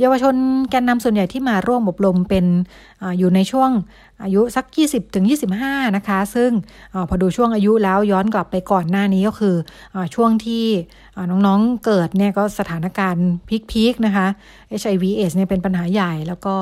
[0.00, 0.34] เยาวชน
[0.70, 2.44] แกนนำส่วนใหญ่ที่มาร่วมอบรมเป็น
[3.02, 3.70] ออยู่ในช่วง
[4.24, 5.26] อายุสัก 20ถึง
[5.60, 6.50] 25 นะคะ ซึ่ง
[6.94, 9.56] อพอดูช่วงอายุแล้วย้อนกลับไปก่อนหน้านี้ก็คือ
[9.94, 10.64] อช่วงที่
[11.46, 13.28] น้องๆเกิดเนี่ยก็สถานการณ์
[13.70, 14.26] พีคๆนะคะ
[14.80, 16.56] HIV เอสเนี่ยเป็นปัญหาใหญ่แล้วก็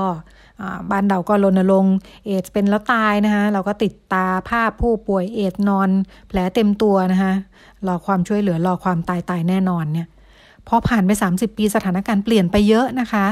[0.90, 1.94] บ้านเราก็รณรงค์
[2.27, 5.90] เอดเป็นแล้วตายนะคะเราก็ติดตาภาพผู้ป่วยเอดนอน
[6.29, 7.33] แผลเต็มตัวนะคะ
[7.87, 10.07] รอความช่วยเหลือรอความตายตายแน่นอนเนี่ย
[10.68, 13.27] พอผ่านไป 30 ปีสถานการณ์เปลี่ยนไปเยอะนะคะ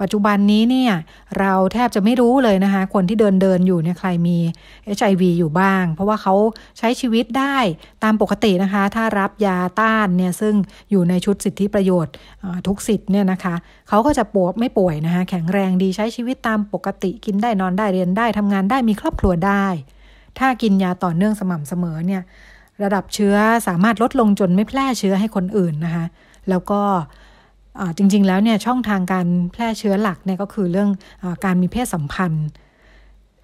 [0.00, 0.92] ปัจจุบันนี้เนี่ย
[1.38, 4.38] เราแทบจะไม่รู้เลยนะคะ คนที่เดินเดินอยู่เนี่ยใครมี
[4.96, 6.34] HIV อยู่บ้าง เพราะว่าเขา
[6.78, 7.56] ใช้ชีวิตได้
[8.04, 10.54] ตามปกตินะคะ ถ้ารับยาต้านเนี่ยซึ่ง
[10.90, 12.12] อยู่ในชุดสิทธิประโยชน์
[12.66, 13.54] ทุกสิทธิ์เนี่ยนะคะ
[13.88, 19.66] เขาก็จะปวดไม่ป่วยนะคะ แข็งแรงดีใช้ชีวิตตามปกติกินได้นอนได้เรียนได้ทำงานได้มีครอบครัวได้
[20.38, 22.22] ถ้ากินยาต่อเนื่องสม่ำเสมอเนี่ย
[22.82, 23.36] ระดับเชื้อ
[23.68, 26.04] สามารถลดลงจนไม่แพร่เชื้อให้คนอื่นนะคะ
[26.50, 26.80] แล้วก็
[27.96, 30.90] จริง ๆ แล้วเนี่ยช่องทางการแพร่เชื้อหลักเนี่ยก็คือเรื่อง
[31.22, 32.46] อการมีเพศสัมพันธ์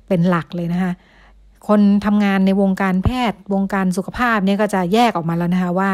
[0.08, 0.92] เป็นหลักเลยนะคะ
[1.68, 5.90] คนทำงานในวงการแพทย์วงการสุขภาพเนี่ยก็จะแยกออกมาแล้วนะคะว่า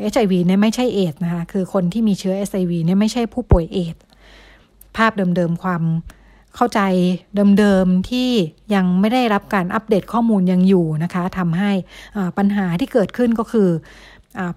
[0.00, 3.96] เอชไอวีเนี่ยไม่ใช่เอดนะคะคือคนที่มีเชื้อเอชไอวีเนี่ยไม่ใช่ผู้ป่วยเอด
[4.96, 5.82] ภาพเดิมๆความ
[6.56, 6.80] เข้าใจ
[7.58, 8.30] เดิมๆที่
[8.74, 11.70] ยังไม่ได้รับการอัปเดตข้อมูลยังอยู่นะคะทำให้
[12.38, 13.68] ปัญหาที่เกิดขึ้นก็คือ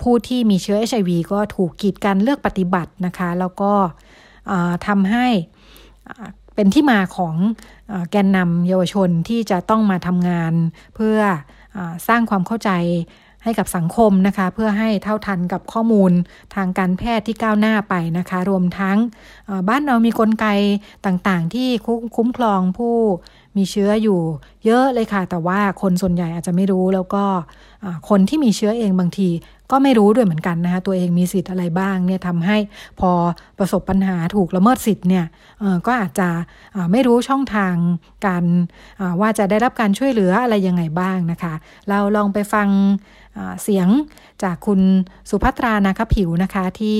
[0.01, 3.71] ผู้ที่มีเชื้อ HIV ก็ถูกกีดกันเลือกปฏิบัตินะคะ แล้วก็
[4.87, 5.27] ทำให้
[6.55, 7.35] เป็นที่มาของ
[8.11, 10.53] แกนนำเยาวชนที่จะต้องมาทำงาน
[10.95, 11.17] เพื่อ
[11.75, 12.71] อสร้างความเข้าใจ
[13.43, 16.11] ให้กับสังคมนะคะ เพื่อให้เท่าทันกับข้อมูล
[16.55, 18.97] ทางการแพทย์ที่ก้าวหน้าไปนะคะ รวมทั้ง
[19.69, 20.47] บ้านเรามีกลไก
[21.05, 21.69] ต่างๆ ที่
[22.15, 22.95] คุ้มครองผู้
[23.57, 24.19] มีเชื้ออยู่
[24.65, 27.23] เยอะเลยค่ะ แต่ว่าคนส่วนใหญ่อาจจะไม่รู้แล้วก็
[28.09, 29.29] คนที่มีเชื้อเองบางที
[29.71, 32.57] ก็ไม่รู้ด้วยเหมือนกันนะคะตัวเองมีสิทธิ์อะไรบ้างเนี่ยทำให้
[32.99, 33.11] พอ
[33.57, 35.25] ประสบปัญหาถูกละเมิดสิทธิ์เนี่ย
[35.85, 36.29] ก็อาจจะ
[36.91, 37.75] ไม่รู้ช่องทาง
[38.25, 38.43] การ
[39.21, 41.53] ว่าจะได้รับการช่วยเหลืออะไรยังไงบ้างนะคะ
[41.89, 42.67] เราลองไปฟัง
[43.63, 43.87] เสียง
[44.43, 44.81] จากคุณ
[45.29, 46.97] สุภัตรานาคผิวนะคะที่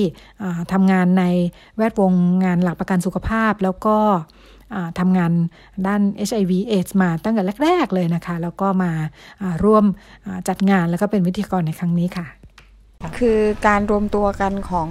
[0.72, 1.24] ทำงานใน
[1.76, 2.12] แวดวง
[2.44, 3.96] งานหลักประกันสุขภาพแล้วก็
[4.98, 5.32] ทำงาน
[5.86, 8.92] ด้าน HIV AIDS มาตั้งแต่แรก ๆ เลยนะคะ แล้วก็มา
[9.64, 9.84] ร่วม
[10.48, 12.26] จัดงานแล้วก็เป็นวิทยากรในครั้งนี้ค่ะ
[13.18, 14.90] คือการรวมตัวกันของ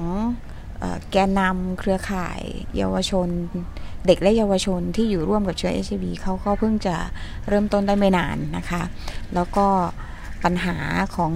[1.11, 2.39] แกนนำเครือข่าย
[2.77, 3.27] เยาวชน
[4.05, 6.95] เด็กและเยาวชนที่อยู่ร่วมกับเชื้อเอชไอวีเขาก็เพิ่งจะ
[7.47, 8.81] เริ่มต้นได้ไม่นานนะคะ
[9.33, 9.65] แล้วก็
[10.43, 10.75] ปัญหา
[11.15, 11.31] ของ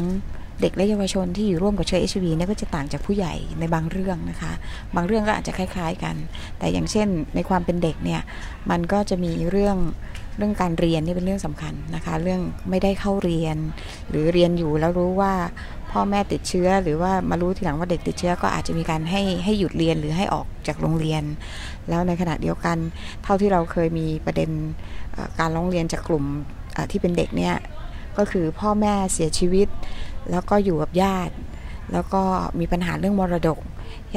[0.62, 4.52] เด็กและเยาวชนที่อยู่ร่วมกับเชื้อเอชวีนี่ยก็จะต่างจากผู้ใหญ่ในบางเรื่องนะคะ
[4.96, 6.16] บางเรื่องก็อาจจะคล้าย ๆกัน
[6.60, 8.22] แต่อย่างเช่นในความเป็นเด็กเนี่ย
[8.70, 9.78] มันก็จะมีเรื่อง
[10.38, 13.58] เรื่องการเรียนนี่เป็นเรื่องสำคัญนะคะ เรื่องไม่ได้เข้าเรียน
[14.10, 15.34] หรือเรียนอยู่แล้วรู้ว่า
[15.92, 21.24] พ่อแม่ติดเชื้อ หรือว่ามารู้ทีหลังว่าเด็กติดเชื้อ ก็อาจจะมีการให้ให้หยุดเรียนหรือให้ออกจากโรงเรียน
[21.90, 22.78] แล้วในขณะเดียวกัน
[23.24, 24.50] เท่าที่เราเคยมีประเด็น
[25.40, 26.26] การร้องเรียนจากกลุ่ม
[26.92, 27.56] ที่เป็นเด็กเนี่ย
[28.18, 29.68] ก็คือพ่อแม่เสียชีวิต
[30.32, 31.34] แล้วก็อยู่กับญาติ
[31.92, 32.22] แล้วก็
[32.60, 33.60] มีปัญหาเรื่องมรดก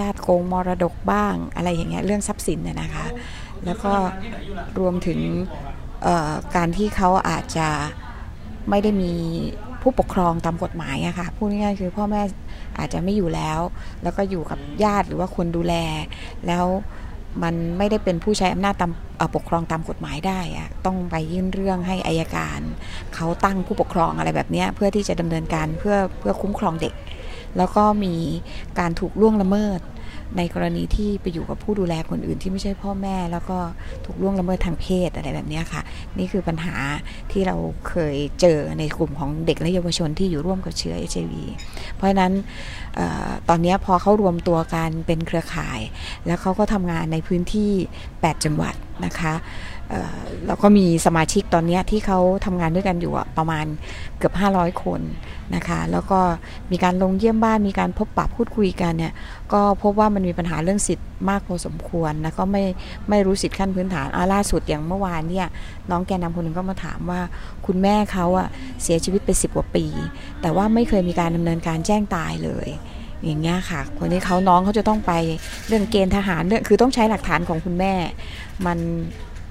[0.00, 3.06] ญาติโกงมรดกบ้าง อะไรอย่างเงี้ยเรื่องทรัพย์สินเนี่ยนะคะ
[3.64, 3.92] แล้วก็
[4.78, 5.20] รวมถึง
[6.56, 7.68] การที่เขาอาจจะ
[8.70, 9.12] ไม่ได้มี
[9.82, 12.22] ผู้ปกครองตามกฎหมายอะค่ะพูดง่ายๆคือพ่อแม่
[12.78, 13.60] อาจจะไม่อยู่แล้ว
[14.02, 15.74] แล้วก็อยู่กับญาติหรือว่าคนดูแล
[16.46, 16.64] แล้ว
[17.42, 18.92] มันไม่ได้เป็นผู้ใช้อำนาจตาม
[19.34, 22.60] ปกครองตามกฎหมายได้อะต้องไปยื่นเรื่องให้อายการ
[23.14, 26.94] เขาตั้งผู้ปกครองอะไรแบบนี้เพื่อที่จะดำเนินการเพื่อเพื่อคุ้มครองเด็ก
[27.56, 28.14] แล้วก็มี
[28.78, 29.80] การถูกล่วงละเมิด
[30.36, 33.58] ในกรณีที่ไปอยู่กับผู้ดูแลคนอื่นที่ไม่ใช่พ่อแม่ แล้วก็
[34.04, 35.82] ถูกล่วงละเมิดทางเพศอะไรแบบนี้ค่ะ
[36.18, 36.74] นี่คือปัญหา
[37.30, 37.56] ที่เรา
[37.88, 41.34] เคยเจอในกลุ่มของเด็กและเยาวชนที่อยู่ร่วมกับเชื้อ HIV
[41.94, 42.32] เพราะฉะนั้น
[42.98, 43.00] อ
[43.48, 45.80] ตอนนี้พอเขารวมตัวกันเป็นเครือข่าย
[46.26, 47.70] แล้วเขาก็ทำงานในพื้นที่
[48.06, 49.34] 8 จังหวัดนะคะ
[50.46, 53.64] แล้วก็มีสมาชิกตอนนี้ที่เขาทำงานด้วยกันอยู่ประมาณ
[54.18, 55.00] เกือบ 500 คน
[55.54, 56.20] นะคะ แล้วก็
[56.70, 59.12] มีการลงเยี่ยมบ้านมีการพบปะพูดคุยกันเนี่ย
[59.52, 62.64] ก็พบว่ามันมีปัญหาเรื่องสิทธิ์มากพอสมควรแล้วก็ไม่
[63.08, 65.46] ไม่รู้สิทธิ์ขั้นพื้นฐานอาล่าสุดอย่างเมื่อวานเนี่ย
[65.90, 67.20] น้องแกนนำคนหนึ่งก็มาถามว่า
[67.66, 68.48] คุณแม่เขาอะ
[68.82, 69.84] เสียชีวิตไปสิบกว่าปี
[70.42, 72.68] แต่ว่าไม่เคยมีการดำเนินการแจ้งตายเลย
[73.24, 75.12] อย่างเงี้ยค่ะ คนนี้เขาน้องเขาจะต้องไป
[75.68, 77.92] เรื่องเกณฑ์ทหารเรื่องคือต้องใช้หลักฐานของคุณแม่
[78.66, 78.78] มัน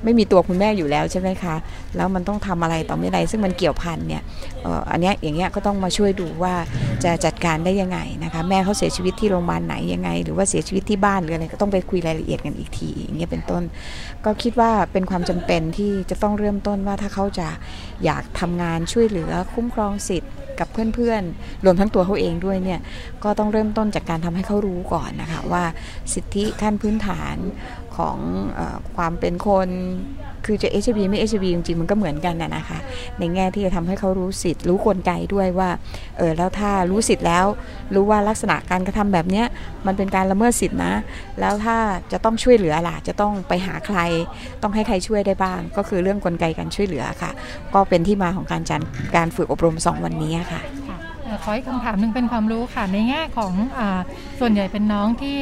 [0.04, 1.56] ไม่มีตัวคุณแม่อยู่แล้วใช่ไหมคะ
[1.96, 4.24] แล้วมันต้องทำอะไรต่อไม่ไรซึ่งมันเกี่ยวพันเนี่ย
[4.92, 6.54] อันนี้อย่างเงี้ยก็ต้องมาช่วยดูว่า
[7.04, 13.64] จะจัดการได้ยังไงนะคะแม่เขาเสียชีวิตที่โรงพยาบาลไหนยังไง หรือว่าเสียชีวิตที่บ้านหรืออะไรก็ต้องไปคุยรายละเอียดกันอีกทีอย่างเงี้ยเป็นต้น
[14.26, 17.48] ก็คิดว่าเป็นความจำเป็นที่จะต้องเริ่มต้นว่าถ้าเขาจะ
[18.06, 22.80] อยากทำงานช่วยเหลือคุ้มครองสิทธิ์ กับเพื่อนๆ รวมทั้งตัวเขาเองด้วยเนี่ย
[23.24, 25.64] ก็ต้องเริ่มต้นจากการทำให้เขารู้ก่อนนะคะว่า
[26.14, 27.36] สิทธิขั้นพื้นฐาน
[27.98, 28.18] ของ
[28.60, 28.62] อ
[28.96, 29.70] ความเป็นคน
[30.48, 32.80] คือจะ HIV ไม่ HIV จริงๆมันก็เหมือนกันนะนะคะ
[33.20, 35.70] ในแง่ที่จะทำให้เขารู้สิทธิ์รู้กลไกด้วยว่า
[36.18, 37.46] เออแล้วถ้ารู้สิทธิ์แล้ว
[37.94, 39.44] รู้ว่าลักษณะการกระทำแบบนี้
[39.86, 40.94] มันเป็นการละเมิดสิทธินะ
[41.40, 41.78] แล้วถ้า
[42.12, 44.00] จะต้องช่วยเหลือล่ะจะต้องไปหาใคร
[44.62, 47.32] ต้องให้ใครช่วยได้บ้าง ก็คือเรื่องกลไกการช่วยเหลือค่ะ
[47.74, 48.82] ก็เป็นที่มาของการจัด
[49.16, 50.62] การฝึกอบรม 2 วันนี้ค่ะ
[51.44, 53.80] ขออีกคำถามหนึ่งเป็นความรู้ค่ะ ในแง่ของอ
[54.40, 55.38] ส่วนใหญ่เป็นน้องที่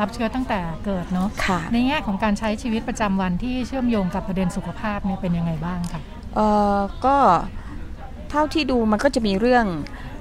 [0.00, 6.00] รับเชื้อตั้งแต่เกิดเนาะะในแง่ของการใช้ชีวิตประจำวันที่เชื่อมโยงกับประเด็นสุขภาพเนี่ยเป็นยังไงบ้างคะ
[6.34, 6.40] เอ
[6.74, 7.16] อก็
[8.30, 9.66] เท่าที่ดูมันก็จะมีเรื่อง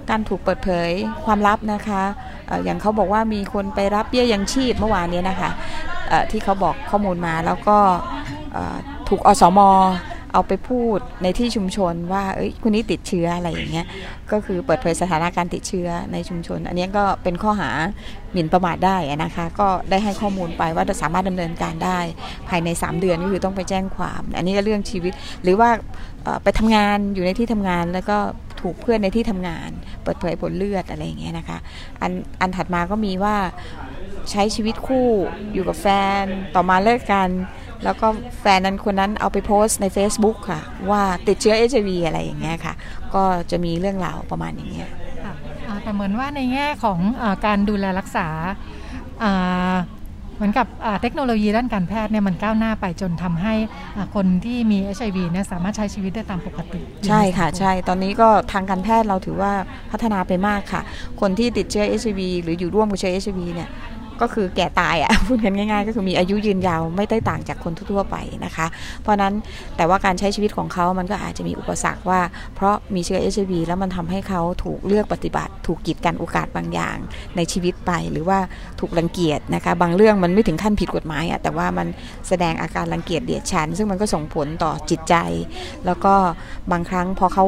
[0.10, 0.90] การถูกเปิดเผย
[1.26, 2.04] ความลับนะคะ
[2.64, 5.52] อย่างเขาบอกว่ามีคนไปรับเบี้ยยังชีพเมื่อวานนี้นะคะ
[6.32, 7.78] ที่เขาบอกข้อมูลมาแล้วก็
[9.10, 9.60] ถูกอสม
[10.34, 13.86] เอาไปพูดในที่ชุมชนว่าเอ้ยคนนี้ติดเชื้ออะไรอย่างเงี้ย
[14.32, 17.70] ก็คือเปิดเผยสถานการณ์ติดเชื้อในชุมชน อันนี้ก็เป็นข้อหา
[18.34, 22.00] หมิ่นประมาทได้นะคะ ก็ได้ให้ข้อมูลไปว่าจะสามารถดำเนินการได้
[22.50, 25.14] ภายใน 3 เดือนก็คือต้องไปแจ้งความ อันนี้ก็เรื่องชีวิต
[25.44, 25.70] หรือว่า
[26.44, 28.18] ไปทำงานอยู่ในที่ทำงานแล้วก็
[28.62, 29.70] ถูกเพื่อนในที่ทำงาน
[30.04, 31.58] เปิดเผยผลเลือดอะไรอย่างเงี้ยนะคะ
[32.02, 33.36] อันอันถัดมาก็มีว่า
[34.32, 35.08] ใช้ชีวิตคู่
[35.54, 35.88] อยู่กับแฟ
[36.22, 36.24] น
[36.56, 37.30] ต่อมาเลิกกัน
[37.84, 38.08] แล้วก็
[38.42, 42.74] แฟนนั้นคนนั้นเอาไปโพสต์ใน Facebook ค่ะ ว่าติดเชื้อเอชวีอะไรอย่างเงี้ยค่ะ
[43.16, 44.90] ก็จะมีเรื่องราวประมาณอย่างเงี้ย
[45.84, 48.28] แต่เหมือนว่าในแง่ของอการดูแลรักษา
[50.36, 50.68] เหมือนกับ
[51.02, 53.54] เทคโนโลยีด้านการแพทย์เนี่ยมันก้าวหน้าไปจนทำให้
[54.16, 59.54] คนที่มี HIV เนี่ยสามารถใช้ชีวิตได้ตามปกติ ใช่ค่ะ ใช่ตอนนี้ก็ทางการแพทย์เราถือว่า
[59.92, 60.82] พัฒนาไปมากค่ะ
[61.22, 63.70] คนที่ติดเชื้อ HIV หรืออยู่ร่วมกับเชื้อ HIV เนี่ย
[64.22, 68.68] ก็คือแก่ตายอะพูดกันง่าย ๆ ก็คือมีอายุยืนยาวไม่ได้ต่างจากคนทั่วไปนะคะ
[69.02, 69.34] เพราะนั้น
[69.78, 72.22] แต่ว่าการใช้ชีวิตของเขามันก็อาจจะมีอุปสรรคว่า
[72.56, 76.98] เพราะมีเชื้อเอชวีแล้วมันทำให้เขาถูกเลือกปฏิบัติ ถูกกีดกันโอกาสบางอย่าง
[77.36, 78.40] ในชีวิตไป หรือว่า
[78.80, 81.88] ถูกรังเกียจนะคะ บางเรื่องมันไม่ถึงขั้นผิดกฎหมายอะแต่ว่ามัน
[82.28, 85.16] แสดงอาการรังเกียจเดียดฉัน ซึ่งมันก็ส่งผลต่อจิตใจ
[85.86, 86.14] แล้วก็
[86.72, 87.46] บางครั้งพอเขา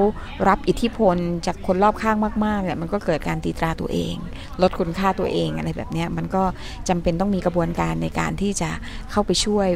[0.48, 4.16] รับอิทธิพลจากคนรอบข้างมากๆเนี่ยมันก็เกิดการตีตราตัวเอง
[4.62, 6.44] ลดคุณค่าตัวเองอะไรแบบนี้มันก็
[6.90, 8.70] จำเป็นต้องมีกระบวนการในการที่จะ
[9.12, 9.68] เข้าไปช่วย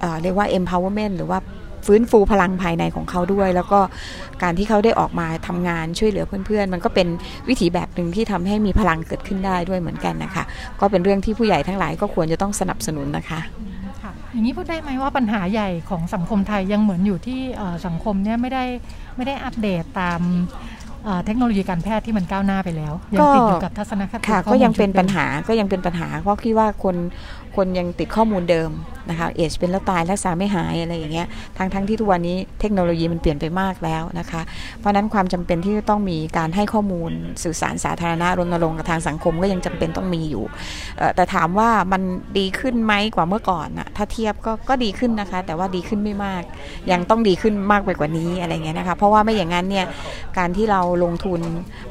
[0.00, 1.38] เเรียกว่า empowerment หรือว่า
[1.86, 3.80] ฟื้นฟูพลังภายในของเขาด้วย แล้วก็
[4.42, 7.08] การที่เขาได้ออกมาทำงานช่วยเหลือเพื่อนๆ มันก็เป็น
[7.48, 10.44] วิถีแบบหนึ่งที่ทำให้มีพลังเกิดขึ้นได้ด้วยเหมือนกันนะคะ
[10.80, 13.40] ก็เป็นเรื่องที่ผู้ใหญ่ทั้งหลายก็ควรจะต้องสนับสนุนนะคะ
[14.32, 17.40] อย่างนี้พูดได้ไหมว่าปัญหาใหญ่ของสังคมไทยยังเหมือนอยู่ที่
[17.86, 18.64] สังคมเนี่ยไม่ได้
[19.16, 20.20] ไม่ได้อัปเดตตาม
[21.24, 26.96] เทคโนโลยีการแพทย์ที่มันก้าวหน้าไปแล้วยังติดอยู่กับทัศนคติก็ยังเป็นปัญหาก็ยังเป็นปัญหา เพราะคิดว่าคน
[27.56, 28.70] คนยังติดข้อมูลเดิม
[29.10, 34.42] นะคะเอชเป็นแล้วตายรักษาไม่หายอะไรอย่างเงี้ยทั้งทั้งที่ทุกวันนี้เทคโนโลยีมันเปลี่ยนไปมากแล้วนะคะ
[34.78, 37.10] เพราะนั้นความจำเป็นที่ต้องมีการให้ข้อมูล
[37.44, 40.44] สื่อสารสาธารณะรณรงค์กับทางสังคมก็ยังจำเป็นต้องมีอยู่
[41.16, 42.02] แต่ถามว่ามัน
[42.38, 46.42] ดีขึ้นไหมกว่าเมื่อก่อนนะถ้าเทียบก็ก็ดีขึ้นนะคะ แต่ว่าดีขึ้นไม่มาก
[46.90, 49.86] ยังต้องดีขึ้นมากไปกว่านี้อะไรเงี้ยนะคะเพราะว่าไม่อย่างนั้นเนี่ย
[50.38, 51.40] การที่เราลงทุน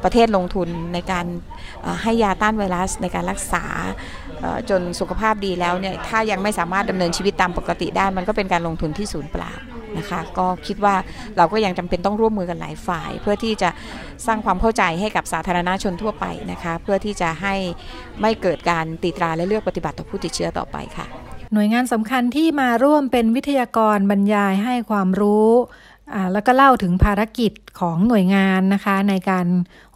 [0.04, 1.26] ประเทศลงทุนในการ
[2.04, 3.66] ให้ยาต้านไวรัสในการรักษา
[4.70, 9.54] จนสุขภาพดีแล้วเนี่ยถ้ายังไม่สามารถดำเนินชีวิตตามปกติได้ มันก็เป็นการลงทุนที่ศูนย์เปล่า
[9.98, 10.96] นะคะ ก็คิดว่า
[11.38, 13.70] เราก็ยังจำเป็นต้องร่วมมือกันหลายฝ่าย เพื่อที่จะ
[14.26, 17.56] สร้างความเข้าใจให้กับสาธารณชนทั่วไปนะคะ เพื่อที่จะให้
[18.22, 21.06] ไม่เกิดการตีตราและเลือกปฏิบัติต่อผู้ติดเชื้อต่อไปค่ะ
[21.54, 25.50] หน่วยงานสำคัญที่มาร่วมเป็นวิทยากรบรรยายให้ความรู้
[26.34, 29.48] แล้วก็เล่าถึงภารกิจของหน่วยงานนะคะ ในการ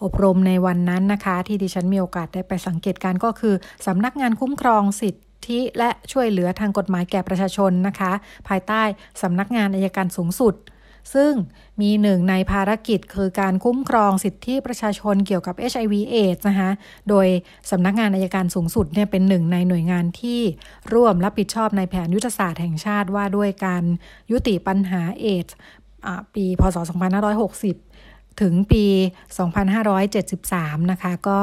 [0.04, 5.16] อบรมในวันนั้นนะคะ ที่ดิฉันมีโอกาสได้ไปสังเกตการก็คือสำนักงานคุ้มครองสิท
[5.50, 8.12] ธิและช่วยเหลือทางกฎหมายแก่ประชาชนนะคะ
[8.48, 8.82] ภายใต้
[9.22, 10.56] สำนักงานอายการสูงสุด
[11.16, 11.34] ซึ่ง
[11.82, 16.70] มีหนึ่งในภารกิจคือการคุ้มครองสิทธิประชาชนเกี่ยวกับ HIV AIDS นะคะ
[17.10, 17.28] โดย
[17.72, 20.42] สำนักงานอายการสูงสุดเนี่ยเป็นหนึ่งในหน่วยงานที่
[20.94, 23.84] ร่วมรับผิดชอบในแผนยุทธศาสตร์แห่งชาติว่าด้วยการ
[24.32, 25.52] ยุติปัญหาเอดส
[26.36, 26.78] ปี พศ
[27.34, 27.85] 2560
[28.42, 28.86] ถึงปี
[29.70, 31.40] 2573 นะคะ ก็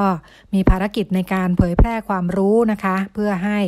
[0.54, 3.58] มีภารกิจในการเผยแพร่ความรู้นะคะ เพื่อให้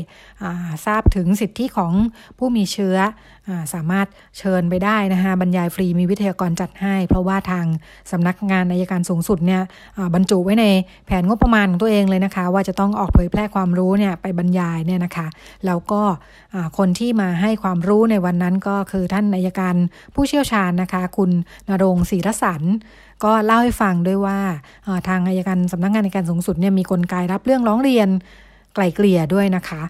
[0.87, 1.92] ทราบถึงสิทธิของ
[2.38, 2.96] ผู้มีเชื้อ
[3.33, 3.33] อ
[3.74, 4.07] สามารถ
[4.38, 7.66] เชิญไปได้นะคะบรรยายฟรีมีวิทยากรจัดให้ เพราะว่าทาง
[8.12, 9.62] สำนักงานอายการสูงสุดเนี่ย
[10.14, 10.66] บรรจุไว้ใน
[11.07, 15.26] แผนงบประมาณของตัวเองเลยนะคะ ว่าจะต้องออกเผยแพร่ความรู้เนี่ยไปบรรยายเนี่ยนะคะ
[15.66, 16.02] แล้วก็
[16.78, 19.74] คนที่มาให้ความรู้ในวันนั้นก็คือท่านอายการ
[20.14, 21.30] ผู้เชี่ยวชาญนะคะ คุณ
[21.68, 22.62] นรงศรีรสัน
[23.24, 24.38] ก็เล่าให้ฟังด้วยว่า
[25.09, 28.09] ทางอายการสำนักงานในการสูงสุดเนี่ยมีกลไกรับเรื่องร้องเรียน
[28.74, 29.83] ไกล่เกลี่ยด้วยนะคะ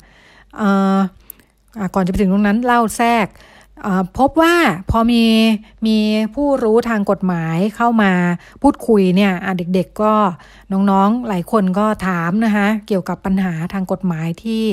[1.94, 3.28] ก่อนจะไปถึงตรงนั้นเล่าแทรก
[4.18, 4.54] พบว่า
[4.90, 5.24] พอมี
[5.86, 5.98] มี
[6.34, 8.12] ผู้รู้ทางกฎหมายเข้ามา
[8.62, 10.14] พูดคุยเนี่ยเด็กๆก็
[10.72, 14.64] น้องๆหลายคนก็ถามนะคะเกี่ยวกับปัญหาทางกฎหมายที่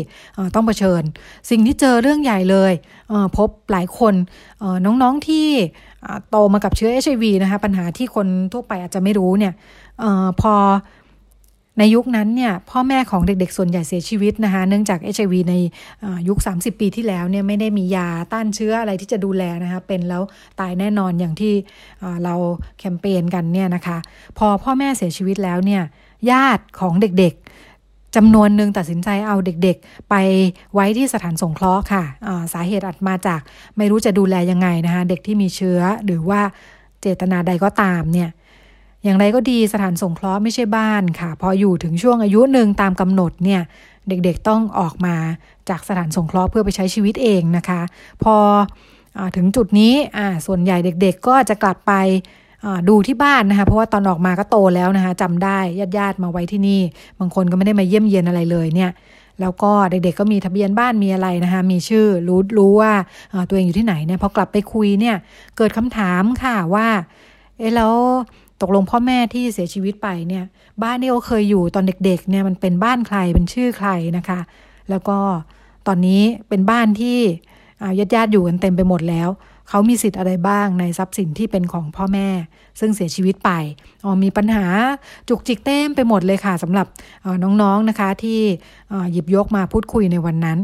[0.55, 1.03] ต้องเผชิญ
[1.49, 2.73] สิ่งที่เจอเรื่องใหญ่เลย
[3.37, 4.13] พบหลายคน
[4.85, 5.47] น้องๆที่
[6.29, 9.53] โตมากับเชื้อ HIV นะคะปัญหาที่คนทั่วไปอาจจะไม่รู้เนี่ย
[10.03, 10.05] อ
[10.41, 10.53] พอ
[11.77, 15.55] ในยุคนั้นเนี่ยพ่อแม่ของเด็กๆ ส่วนใหญ่เสียชีวิตนะคะเนื่องจาก HIV ใน
[16.27, 20.23] ยุค 30 ปีที่แล้วเนี่ยไม่ได้มียาต้านเชื้ออะไรที่จะดูแลนะคะเป็นแล้ว
[20.59, 21.53] ตายแน่นอนอย่างที่
[22.23, 22.35] เรา
[22.79, 23.97] แคมเปญกันเนี่ยนะคะ
[24.37, 25.81] พอพ่อแม่เสียชีวิตแล้วเนี่ย
[26.31, 30.15] ญาติของเด็กๆจำนวนหนึ่งตัดสินใจเอาเด็กๆ ไป
[30.73, 32.03] ไว้ที่สถานสงเคราะห์ค่ะ
[32.53, 33.41] สาเหตุอาจมาจาก
[33.77, 36.41] ไม่รู้จะดูแลยังไงนะคะ เด็กที่มีเชื้อหรือว่า
[37.01, 38.29] เจตนาใดก็ตามเนี่ย
[39.03, 43.61] อย่างไรก็ดีสถานสงเคราะห์ไม่ใช่บ้านค่ะ พออยู่ถึงช่วงอายุหนึ่งตามกำหนดเนี่ย
[44.07, 45.15] เด็กๆต้องออกมา
[45.69, 47.81] จากสถานสงเคราะห์เพื่อไปใช้ชีวิตเองนะคะ
[48.23, 48.35] พอ
[49.17, 49.93] อถึงจุดนี้
[50.45, 51.93] ส่วนใหญ่เด็กๆก็จะกลับไป
[52.89, 55.59] ดูที่บ้านนะคะเพราะว่าตอนออกมาก็โตแล้วนะคะจำได้
[55.97, 56.81] ญาติๆมาไว้ที่นี่
[57.19, 58.91] บางคนก็ไม่ได้มาเยี่ยมเยียนอะไรเลยเนี่ย
[59.41, 62.93] แล้วก็เด็กๆก็มีทะเบียนบ้านมีอะไรนะคะมีชื่อรู้รู้ว่า
[63.49, 65.15] ตัวเองอยู่ที่ไหนเนี่ยพอกลับไปคุยเนี่ย
[65.57, 66.87] เกิดคำถามค่ะว่า
[67.57, 67.93] เอ๊ะแล้ว
[68.61, 70.45] ตกลงพ่อแม่ที่เสียชีวิตไปเนี่ย
[70.83, 74.39] บ้านที่เขาเคยอยู่ตอนเด็กๆเนี่ยมันเป็นบ้านใครเป็นชื่อใครนะคะ
[74.89, 75.17] แล้วก็
[75.87, 77.19] ตอนนี้เป็นบ้านที่
[77.99, 79.29] ญาติญาติอยู่กันเต็มไปหมดแล้ว
[79.69, 82.27] เขามีสิทธิ์อะไรบ้างในทรัพย์สินที่เป็นของพ่อแม่
[82.79, 83.51] ซึ่งเสียชีวิตไป
[84.03, 84.65] อ๋อมีปัญหา
[85.29, 86.87] จุกจิกเต็มไปหมดเลยค่ะสำหรับ
[87.43, 88.39] น้องๆนะคะที่
[89.11, 90.59] หยิบยกมาพูดคุยในวันนั้น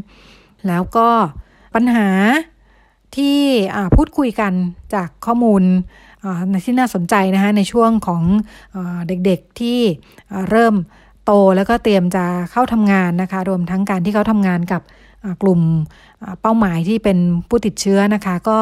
[0.67, 1.09] แล้วก็
[1.75, 2.07] ปัญหา
[3.17, 3.39] ที่
[3.95, 4.53] พูดคุยกัน
[4.93, 5.63] จากข้อมูล
[6.65, 8.23] ที่น่าสนใจนะคะในช่วงของ
[9.07, 9.79] เด็กๆที่
[10.49, 10.75] เริ่ม
[11.25, 14.81] โตแล้วก็เตรียมจะเข้าทำงานนะคะ รวมทั้งการที่เขาทำงานกับ
[15.41, 15.61] กลุ่ม
[16.41, 17.17] เป้าหมายที่เป็น
[17.49, 18.59] ผู้ติดเชื้อนะคะ ก็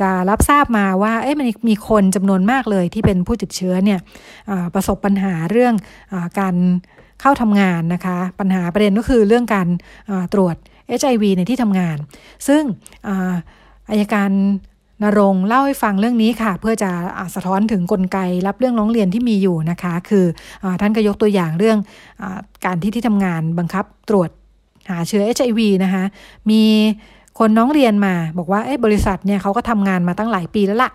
[0.00, 4.00] จะรับทราบมาว่าเอ๊ะมันมีคนจำนวนมากเลยที่เป็นผู้ติดเชื้อเนี่ย
[4.74, 5.74] ประสบปัญหาเรื่อง
[6.12, 6.54] อการ
[7.20, 9.68] เข้าทำงานนะคะ ปัญหาประเด็นก็คือเรื่องการ
[10.34, 10.56] ตรวจ
[11.00, 11.96] HIV ในที่ทำงาน
[12.48, 12.62] ซึ่ง
[13.90, 14.30] อายการ
[15.02, 16.90] นรงเล่าให้ฟังเรื่องนี้ค่ะ เพื่อจะ
[17.34, 20.24] สะท้อนถึงกลไกรับเรื่องร้องเรียนที่มีอยู่นะคะ คือ
[20.62, 21.78] อท่านก็ยกตัวอย่างเรื่อง
[22.22, 22.24] อ
[22.64, 24.30] การที่ที่ทำงานบังคับตรวจ
[24.90, 26.04] หาเชื้อ HIV นะคะ
[26.50, 26.62] มี
[27.38, 30.90] คนน้องเรียนมาบอกว่าบริษัทเนี่ยเขาก็ทำงานมาตั้งหลายปีแล้วละ่ะ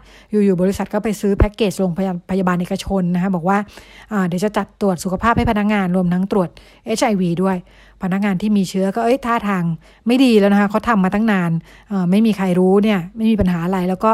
[0.45, 1.91] อยู่ๆบริษัทก็ไปซื้อแพ็กเกจโรง
[2.31, 3.57] พยาบาลเอกชนนะคะบอกว่า
[4.27, 6.49] เดี๋ยวจะจัดตรวจสุขภาพให้พนักงงานรวมทั้งตรวจ
[6.99, 7.57] HIV ด้วย
[8.03, 9.63] พนักงานที่มีเชื้อก็เอ้ยท่าทาง
[10.07, 11.51] ไม่ดีแล้วนะคะเขาทำมาตั้งนาน
[12.11, 14.11] ไม่มีใครรู้เนี่ยไม่มีปัญหาอะไรแล้วก็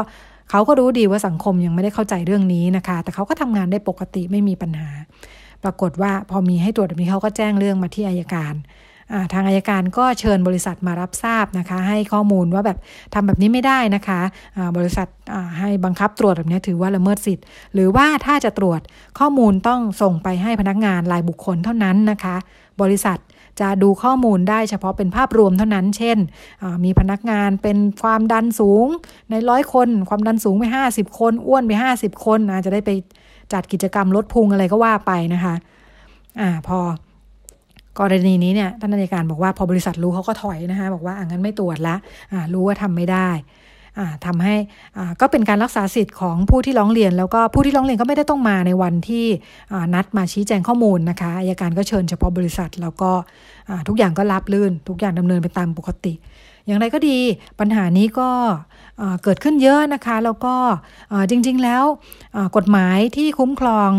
[0.50, 4.88] เขาก็รู้ดีว่าสังคมยังไม่ได้เข้าใจเรื่องนี้นะคะ แต่เขาก็ทำงานได้ปกติไม่มีปัญหา
[5.64, 8.54] ปรากฏว่าพอมีให้ตรวจแบบนี้เขาก็แจ้งเรื่องมาที่อายการ
[9.32, 12.78] ทางอายการก็เชิญบริษัทมารับทราบนะคะ ให้ข้อมูลว่าแบบ
[13.14, 14.20] ทำแบบนี้ไม่ได้นะคะ
[14.76, 15.08] บริษัท
[15.58, 17.44] ให้บังคับตรวจแบบนี้ถือว่าละเมิดสิทธิ์
[17.74, 18.80] หรือว่าถ้าจะตรวจ
[19.18, 22.36] ข้อมูลต้องส่งไปให้พนักงานรายบุคคลเท่านั้นนะคะ
[22.82, 23.18] บริษัท
[23.60, 26.18] จะดูข้อมูลได้เฉพาะเป็นภาพรวมเท่านั้น เช่น
[26.84, 28.86] มีพนักงานเป็นความดันสูง
[29.30, 32.90] ในร้อยคน ความดันสูงไป 50 คน อ้วนไป 50 คนนะจะได้ไป
[33.52, 35.54] จัดกิจกรรมลดพุงอะไรก็ว่าไปนะคะ
[36.40, 36.78] อ่าพอ
[38.00, 41.96] กรณีนี้เนี่ยท่านอายการบอกว่าพอบริษัทรู้เขาก็ถอยนะคะบอกว่าอ่างั้นไม่ตรวจละ
[42.54, 43.28] รู้ว่าทำไม่ได้
[44.26, 44.56] ทำให้
[45.20, 49.24] ก็เป็นการรักษาสิทธิ์ของผู้ที่ร้องเรียน แล้วก็ผู้ที่ร้องเรียนก็ไม่ได้ต้องมาในวันที่
[49.94, 53.10] นัดมาชี้แจงข้อมูลนะคะอายการก็เชิญเฉพาะบริษัท แล้วก็
[53.88, 56.12] ทุกอย่างก็รับลื่น ทุกอย่างดำเนินไปตามปกติ
[56.66, 57.18] อย่างไรก็ดี
[57.60, 58.30] ปัญหานี้ก็
[59.22, 60.54] เกิดขึ้นเยอะนะคะ แล้วก็
[61.30, 61.84] จริงๆแล้ว
[62.56, 63.90] กฎหมายที่คุ้มครอง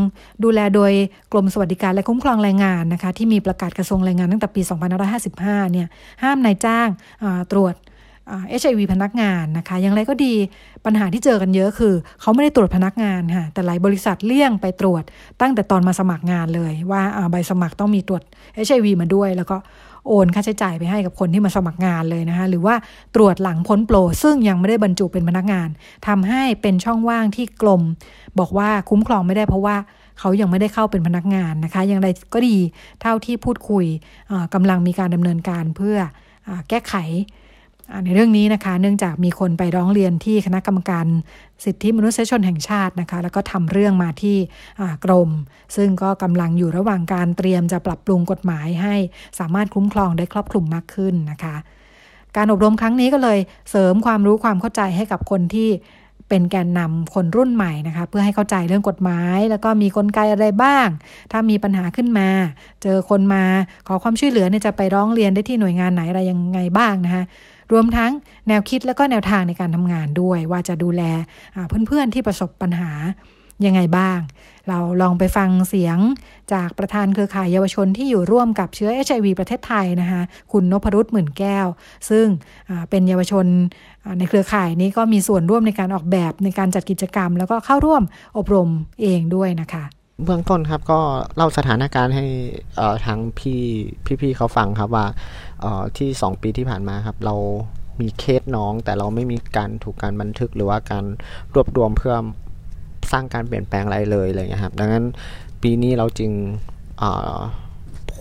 [0.43, 0.91] ดูแลโดย
[1.31, 4.61] กรมสวัสดิการและคุ้มครองแรงงานนะคะ ที่มีประกาศกระทรวงแรงงานตั้งแต่ปี
[5.17, 5.87] 2555 เนี่ย
[6.23, 6.87] ห้ามนายจ้าง
[7.51, 7.75] ตรวจ
[8.49, 10.33] เอชไอวีพนักงานนะคะ อย่างไรก็ดี
[10.85, 15.03] ปัญหาที่เจอกันเยอะคือ เขาไม่ได้ตรวจพนักงานค่ะแต่หลายบริษัทเลี่ยงไปตรวจ
[15.41, 18.23] ตั้งแต่ตอนมาสมัครงานเลย ว่าใบสมัครต้องมีตรวจ
[18.55, 19.57] เอชไอวีมาด้วย แล้วก็
[20.07, 22.75] โอนค่าใช้จ่ายไปให้กับคนที่มาสมัครงานเลยนะคะหรือว่า
[23.15, 25.69] ตรวจหลังพ้นโปร ซึ่งยังไม่ได้บรรจุเป็นพนักงาน
[26.07, 27.81] ทำให้เป็นช่องว่างที่กลม
[28.39, 29.75] บอกว่าคุ้มครองไม่ได้เพราะว่า
[30.19, 32.57] เขายังไม่ได้เข้าเป็นพนักงานนะคะ อย่างไรก็ดี
[33.01, 33.85] เท่าที่พูดคุย
[34.53, 35.97] กำลังมีการดำเนินการเพื่อ
[36.47, 36.95] อแก้ไข
[38.05, 41.05] ในเรื่องนี้นะคะเนื่องจากมีคนไปร้องเรียนที่คณะกรรมการ
[41.65, 44.37] สิทธิมนุษยชนแห่งชาตินะคะ แล้วก็ทำเรื่องมาที่
[45.05, 45.29] กรม
[45.75, 48.95] ซึ่งก็กำลังอยู่ระหว่างการเตรียมจะปรับปรุงกฎหมายให้
[49.39, 51.55] สามารถคุ้มครองได้ครอบคลุมมากขึ้นนะคะ
[52.37, 55.69] การอบรมครั้งนี้ก็เลยเสริมความรู้ความเข้าใจให้กับคนที่
[56.29, 60.87] เป็นแกนนำคนรุ่นใหม่นะคะ เพื่อให้เข้าใจเรื่องกฎหมาย แล้วก็มีกลไกอะไรบ้าง
[61.31, 62.27] ถ้ามีปัญหาขึ้นมา
[62.83, 63.43] เจอคนมา
[63.87, 67.23] ขอความช่วยเหลือเนี่ยจะไปร้องเรียนได้ที่หน่วยงานไหนอะไรยังไงบ้างนะคะ
[67.71, 68.11] รวมทั้ง
[68.47, 71.03] แนวคิดและก็แนวทางในการทำงานด้วย ว่าจะดูแล
[71.87, 72.91] เพื่อนๆที่ประสบปัญหา
[73.65, 74.19] ยังไงบ้าง
[74.69, 75.97] เราลองไปฟังเสียง
[76.53, 81.67] จากประธานเครือข่ายเยาวชนที่อยู่ร่วมกับเชื้อ HIV ประเทศไทยนะคะคุณนพรุษหมื่นแก้ว
[82.09, 82.25] ซึ่ง
[82.89, 83.45] เป็นเยาวชน
[84.19, 88.03] ในเครือข่ายนี้ก็มีส่วนร่วมในการออกแบบในการจัดกิจกรรม แล้วก็เข้าร่วม
[88.37, 88.69] อบรม
[89.01, 89.85] เองด้วยนะคะ
[90.25, 90.99] เบื้องต้นครับก็
[91.35, 92.25] เล่าสถานการณ์ให้
[93.05, 93.61] ทางพี่
[94.21, 95.05] พี่ๆเขาฟังครับว่า
[95.97, 97.35] ที่สองปีที่ผ่านมาครับ เรา
[98.01, 101.05] มีเคสน้อง แต่เราไม่มีการถูกการบันทึกหรือว่าการ
[101.53, 102.15] รวบรวมเพื่อ
[103.11, 105.05] สร้างการเปลี่ยนแปลงอะไรเลยอะไรเงี้ยครับ ดังนั้น
[105.61, 106.31] ปีนี้เราจึง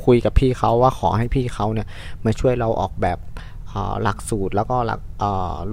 [0.04, 1.88] คุยกับพี่เขาว่าขอให้พี่เขาเนี่ย
[2.24, 3.18] มาช่วยเราออกแบบ
[4.02, 5.00] หลักสูตรแล้วก็หลัก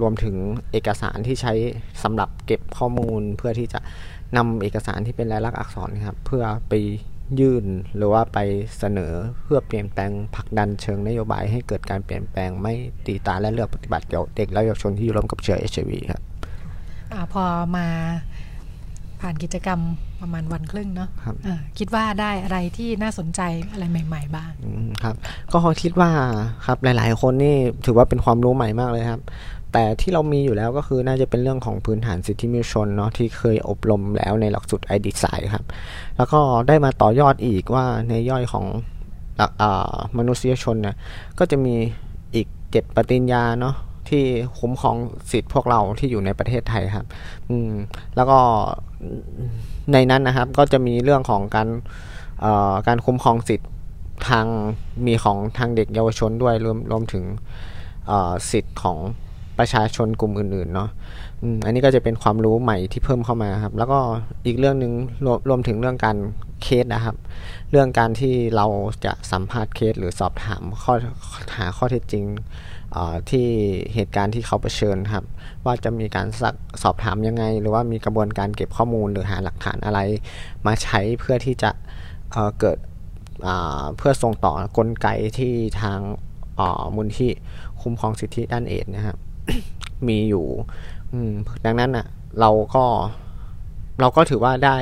[0.00, 0.36] รวมถึง
[0.72, 1.52] เอกสารที่ใช้
[2.02, 3.80] สำหรับเก็บข้อมูลเพื่อที่จะ
[4.36, 6.72] นำเอกสารที่เป็นลายลักษณ์อักษรครับ เพื่อไป
[7.40, 7.64] ยื่น
[7.96, 8.38] หรือว่าไป
[8.78, 9.12] เสนอ
[9.42, 12.74] เพื่อเปลี่ยนแปลงผลักดันเชิงนโยบายให้เกิดการเปลี่ยนแปลงไม่
[13.06, 16.22] ตีตาและเลือกปฏิบัติเกี่ยวเด็กและเยาวชนที่อยู่ร่วมกับเชื้อเอชไอวีครับ
[17.12, 17.44] อพอ
[17.76, 17.86] มา
[19.20, 19.80] ผ่านกิจกรรม
[20.20, 21.08] ประมาณวันครึ่งเนาะ
[21.78, 23.40] คิดว่าได้อะไรที่น่าสนใจ
[23.72, 24.50] อะไรใหม่ ๆ บ้าง
[25.02, 25.14] ครับ
[25.52, 26.10] ก็คิดว่า
[26.66, 27.56] ครับหลาย ๆ คนนี่
[27.86, 29.22] ถือว่าเป็นความรู้ใหม่มากเลยครับ
[29.72, 35.64] แต่ที่เรามีอยู่แล้วก็คือน่าจะเป็นเรื่องของพื้นฐานสิทธิมนุษยชนเนาะที่เคยอบรมแล้วในหลักสูตรไอดีไซน์ครับ
[36.16, 38.64] แล้วก็ได้มาต่อยอดอีกว่าในย่อยของ
[40.18, 40.96] มนุษยชนเนี่ย
[41.38, 41.74] ก็จะมี
[42.34, 43.74] อีกเจ็ดปฏิญญาเนาะ
[44.08, 44.22] ที่
[44.60, 44.96] คุ้มครอง
[45.32, 47.06] สิทธิ์พวกเราที่อยู่ในประเทศไทยครับ
[47.50, 47.70] อืม
[48.16, 48.38] แล้วก็
[49.92, 51.68] ในนั้นนะครับก็จะมีเรื่องของการ
[52.86, 53.70] การคุ้มครองสิทธิ์
[54.28, 54.46] ทาง
[55.06, 57.24] มีของทางเด็กเยาวชนด้วยรวมรวมถึง
[58.50, 58.96] สิทธิ์ของ
[59.58, 60.88] ประชาชนกลุ่มอื่นๆเนาะ
[61.64, 63.98] อันนี้ก็จะเป็นความรู้ใหม่ที่เพิ่มเข้ามาครับ แล้วก็
[64.46, 64.92] อีกเรื่องหนึ่ง
[65.24, 66.16] รวมรวมถึงเรื่องการ
[66.62, 67.16] เคสนะครับ
[67.70, 68.66] เรื่องการที่เรา
[69.04, 70.92] จะสัมภาษณ์เคสหรือสอบถามข้อ
[71.56, 72.24] หาข้อเท็จจริง
[73.30, 73.46] ที่
[73.94, 75.24] เหตุการณ์ที่เขาเผชิญครับ
[75.64, 80.00] ว่าจะมีการสักสอบถามยังไง หรือว่ามีกระบวนการเก็บข้อมูลหรือหาหลักฐานอะไร
[80.66, 81.70] มาใช้เพื่อที่จะ
[82.32, 82.78] เเกิด
[83.96, 85.98] เพื่อส่งต่อกลไกที่ทาง
[86.96, 87.30] มูลที่
[87.80, 89.16] คุ้มครองสิทธิด้านเอดนะครับ
[90.08, 90.46] มีอยู่
[91.64, 92.06] ดังนั้นอะ
[92.40, 92.84] เราก็
[94.00, 94.76] เราก็ถือว่าได้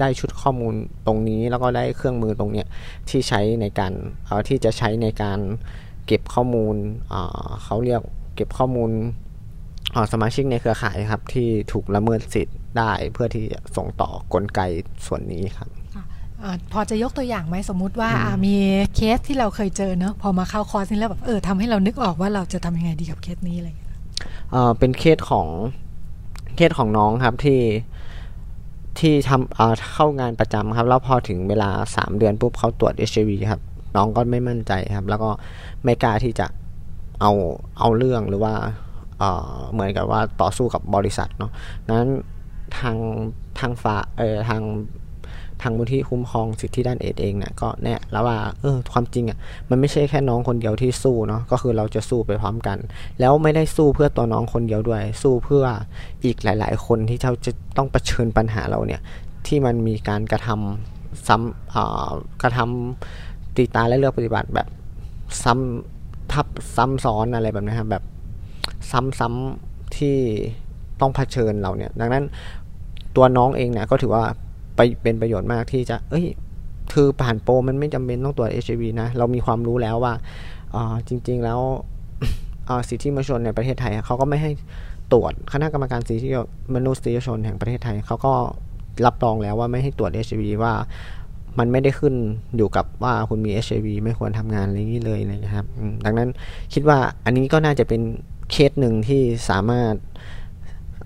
[0.00, 0.74] ได้ชุดข้อมูล
[1.06, 2.66] ตรงนี้แล้วก็ได้เครื่องมือตรงเนี้ย
[3.08, 3.92] ที่ใช้ในการ
[4.48, 5.38] ที่จะใช้ในการ
[6.06, 6.76] เก็บข้อมูล
[7.64, 8.02] เขาเรียก
[8.34, 8.90] เก็บข้อมูล
[10.12, 14.60] สมาชิกในเครือข่ายครับ ที่ถูกละเมิดสิทธิ์ได้เพื่อที่จะส่งต่อกลไก
[15.06, 15.68] ส่วนนี้ครับ
[16.42, 18.10] พอจะยกตัวอย่างไหมสมมุติว่า
[18.46, 18.54] มี
[18.94, 25.48] เคสที่เราเคยเจอเนอะพอมาเข้าคอร์สนี้แล้วแบบเออทำให้เรานึกออกว่าเราจะทำยังไงดีกับเคสนี้อะไรเเป็นเคสของ
[26.56, 27.60] เคสของน้องครับที่
[28.98, 33.60] ที่ทำเข้างานประจำครับ แล้วพอถึงเวลาสามเดือนปุ๊บเขาตรวจ HIV ครับ
[33.96, 35.30] น้องก็ไม่มั่นใจครับ แล้วก็
[35.84, 36.46] ไม่กล้าที่จะ
[37.20, 37.32] เอา
[37.78, 38.54] เอาเรื่องหรือว่า
[39.18, 41.52] เหมือนกับว่าต่อสู้กับบริษัทเนาะ
[41.90, 42.08] นั้น
[42.78, 42.96] ทาง
[43.58, 44.62] ทางฝ่าเออทาง
[45.62, 49.38] ทางมูลที่คุ้มครองสิทธิด้านเอดเองเนี่ยก็แน่แล้วว่าเออความจริงอะ
[49.70, 52.78] มันไม่ใช่แค่น้องคนเดียวที่สู้เนาะก็คือเราจะสู้ไปพร้อมกัน
[53.20, 55.64] แล้วไม่ได้สู้เพื่อตัวน้องคนเดียวด้วย สู้เพื่อ
[56.24, 59.00] อีกหลาย ๆ คนที่เขาจะต้องเผชิญปัญหาเราเนี่ย
[59.46, 64.68] ที่มันมีการกระทำซ้ำกระทำตีตาและเลือกปฏิบัติแบบ
[65.44, 66.46] ซ้ำทับ
[66.76, 68.04] ซ้ำซ้อนอะไรแบบนี้ครับแบบ
[68.90, 70.16] ซ้ำๆที่
[71.00, 72.24] ต้องเผชิญเราเนี่ย ดังนั้น
[73.16, 74.24] ตัวน้องเองเนี่ยก็ถือว่า
[74.78, 76.26] ไปเป็นประโยชน์มากที่จะ เอ้ย
[76.92, 80.14] คือผ่านโปรมันไม่จำเป็นต้องตรวจ HIV นะ เรามีความรู้แล้วว่า
[81.08, 81.60] จริง ๆ แล้ว
[82.88, 84.50] สิทธิมนุษยชนในประเทศไทยเขาก็ไม่ให้
[85.12, 86.28] ตรวจคณะกรรมการสิทธิ
[86.74, 88.34] มนุษยชนแห่งประเทศไทยเขาก็
[89.06, 90.72] รับรองแล้วว่าไม่ให้ตรวจ HIV ว่า
[91.58, 92.14] มันไม่ได้ขึ้น
[92.56, 95.66] อยู่กับว่าคุณมี HIV ไม่ควรทำงานอะไรนี้เลยนะครับ
[96.04, 96.28] ดังนั้น
[96.72, 98.02] คิดว่าอันนี้ก็น่าจะเป็น
[98.50, 99.94] เคสหนึ่งที่สามารถ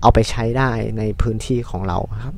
[0.01, 2.35] เอาไปใช้ได้ในพื้นที่ของเราครับ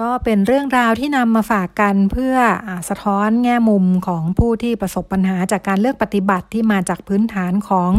[0.00, 2.34] ก็เป็นเรื่องราวที่นำมาฝากกันเพื่อ
[2.68, 7.92] อสะท้อนแง่มุมของผู้ที่ประสบปัญหาจากการเลือกปฏิบัติที่มาจากพื้นฐานของ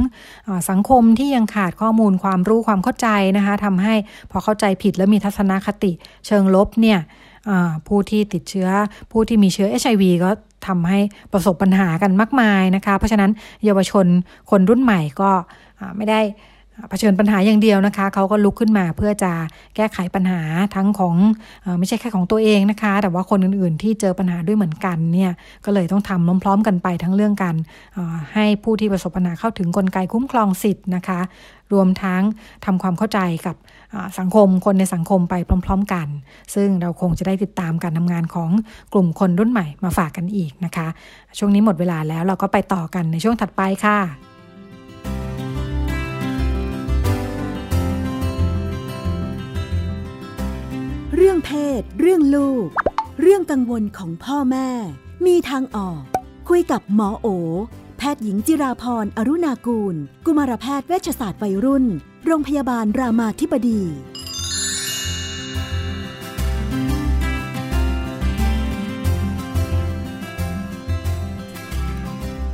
[0.48, 3.96] อสังคมที่ยังขาดข้อมูลความรู้ความเข้าใจนะคะทำให้
[4.32, 5.92] พอเข้าใจผิดแล้วมีทัศนคติ
[6.28, 7.00] เชิงลบเนี่ย
[7.88, 8.70] ผู้ที่ติดเชื้อ
[9.12, 10.30] ผู้ที่มีเชื้อ HIV ก็
[10.68, 11.00] ทำให้
[11.34, 13.32] ประสบปัญหากันมากมายนะคะ เพราะฉะนั้น
[13.66, 14.06] เยาวชน
[14.50, 15.32] คนรุ่นใหม่ก็
[15.98, 16.22] ไม่ได้
[16.90, 19.32] เผชิญปัญหาอย่างเดียวนะคะ เขาก็ลุกขึ้นมาเพื่อจะ
[19.76, 20.42] แก้ไขปัญหา
[20.76, 21.16] ทั้งของ
[21.66, 25.32] อไม่ใช่แค่ของตัวเองนะคะ แต่ว่าคนอื่นๆที่เจอปัญหาด้วยเหมือนกันเนี่ย
[25.66, 27.56] ก็เลยต้องทำพร้อมๆกันไปทั้งเรื่องการ
[28.34, 31.20] ให้ผู้ที่ประสบปัญหาเข้าถึงกลไกคุ้มครองสิทธิ์นะคะ
[31.74, 32.22] รวมทั้ง
[32.66, 33.56] ทำความเข้าใจกับ
[34.20, 36.08] สังคมคนในสังคมไปพร้อม ๆ กัน
[36.56, 38.50] ซึ่งเราคงจะได้ติดตามการทำงานของ
[38.94, 40.88] กลุ่มคนรุ่นใหม่มาฝากกันอีกนะคะ
[41.38, 44.29] ช่วงนี้หมดเวลาแล้วเราก็ไปต่อกันในช่วงถัดไปค่ะ
[51.22, 52.68] เรื่องเพศ เรื่องลูก
[53.22, 54.70] เรื่องกังวลของพ่อแม่
[55.26, 56.02] มีทางออก
[56.50, 57.28] คุยกับหมอโอ
[57.98, 59.96] แพทย์หญิงจิราพรอรุณากูล
[60.26, 61.86] กุมารแพทย์เวชศาสตร์วัยรุ่น
[62.26, 63.82] โรงพยาบาลรามาธิบดี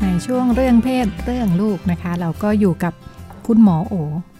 [0.01, 2.93] ในช่วงเรื่องเพศเรื่องลูกนะคะ เราก็อยู่กับ
[3.47, 3.95] คุณหมอโอ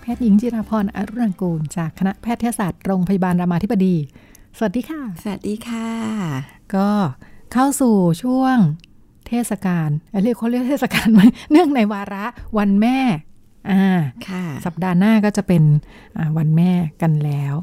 [0.06, 3.96] พทย์หญิงจิราพรอรุณกูล จากคณะแพทยศาสตร์โรงพยาบาลรามาธิบดี
[4.58, 5.90] สวัสดีค่ะ สวัสดีค่ะ
[6.76, 6.90] ก็
[7.54, 8.58] เข้าสู่ช่วง
[9.28, 9.90] เทศกาล
[10.24, 12.26] เรียกเขาเรียกเทศกาลไหมเนื่องในวาระ
[12.58, 12.98] วันแม่
[13.70, 14.02] อ่า
[14.66, 15.64] สัปดาห์หน้าก็จะเป็น
[16.38, 17.54] วันแม่กันแล้ว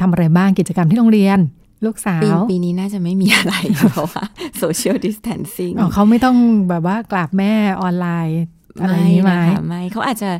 [0.00, 1.38] ทำอะไรบ้างกิจกรรมที่โรงเรียน
[1.86, 3.54] ลูกสาวปีนี้น่าจะไม่มีอะไร
[3.92, 4.24] เพราะว่า
[4.58, 6.36] social distancing เขาไม่ต้อง
[6.68, 8.40] แบบว่ากราบแม่ออนไลน์
[8.80, 9.34] อะไรนี้ไหม
[9.68, 10.30] ไม่เขาอาจจะ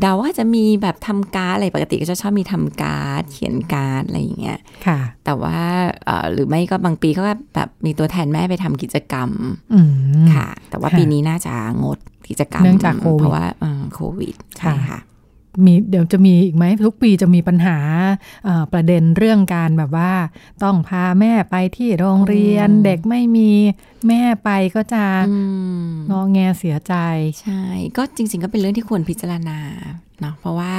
[0.00, 5.58] เดาว่าจะมีแบบทำการ์ดอะไรปกติก็จะชอบมีทำการ์ดเขียนการ์ดอะไรอย่างเงี้ยค่ะ แต่ว่า
[6.32, 7.22] หรือไม่ก็บางปีก็
[7.54, 9.30] แบบมีตัวแทนแม่ไปทำกิจกรรม
[10.34, 13.46] ค่ะ แต่ว่าปีนี้น่าจะงดกิจกรรมเนื่องจากโควิดเพราะว่า
[13.94, 14.98] โควิดใช่ค่ะ
[15.64, 17.78] มีเดี๋ยวจะมีอีกไหมทุกปีจะมีปัญหา
[18.72, 20.12] ประเด็นเรื่องการแบบว่า
[20.62, 23.50] ต้องพาแม่ไปที่โรงเรียน เด็กไม่มี
[24.08, 25.04] แม่ไปก็จะ
[26.10, 26.94] งอแงเสียใจ
[27.42, 27.62] ใช่
[27.96, 29.58] ก็จริง ๆ ก็เป็นเรื่องที่ควรพิจารณา
[30.20, 30.72] เนาะเพราะว่า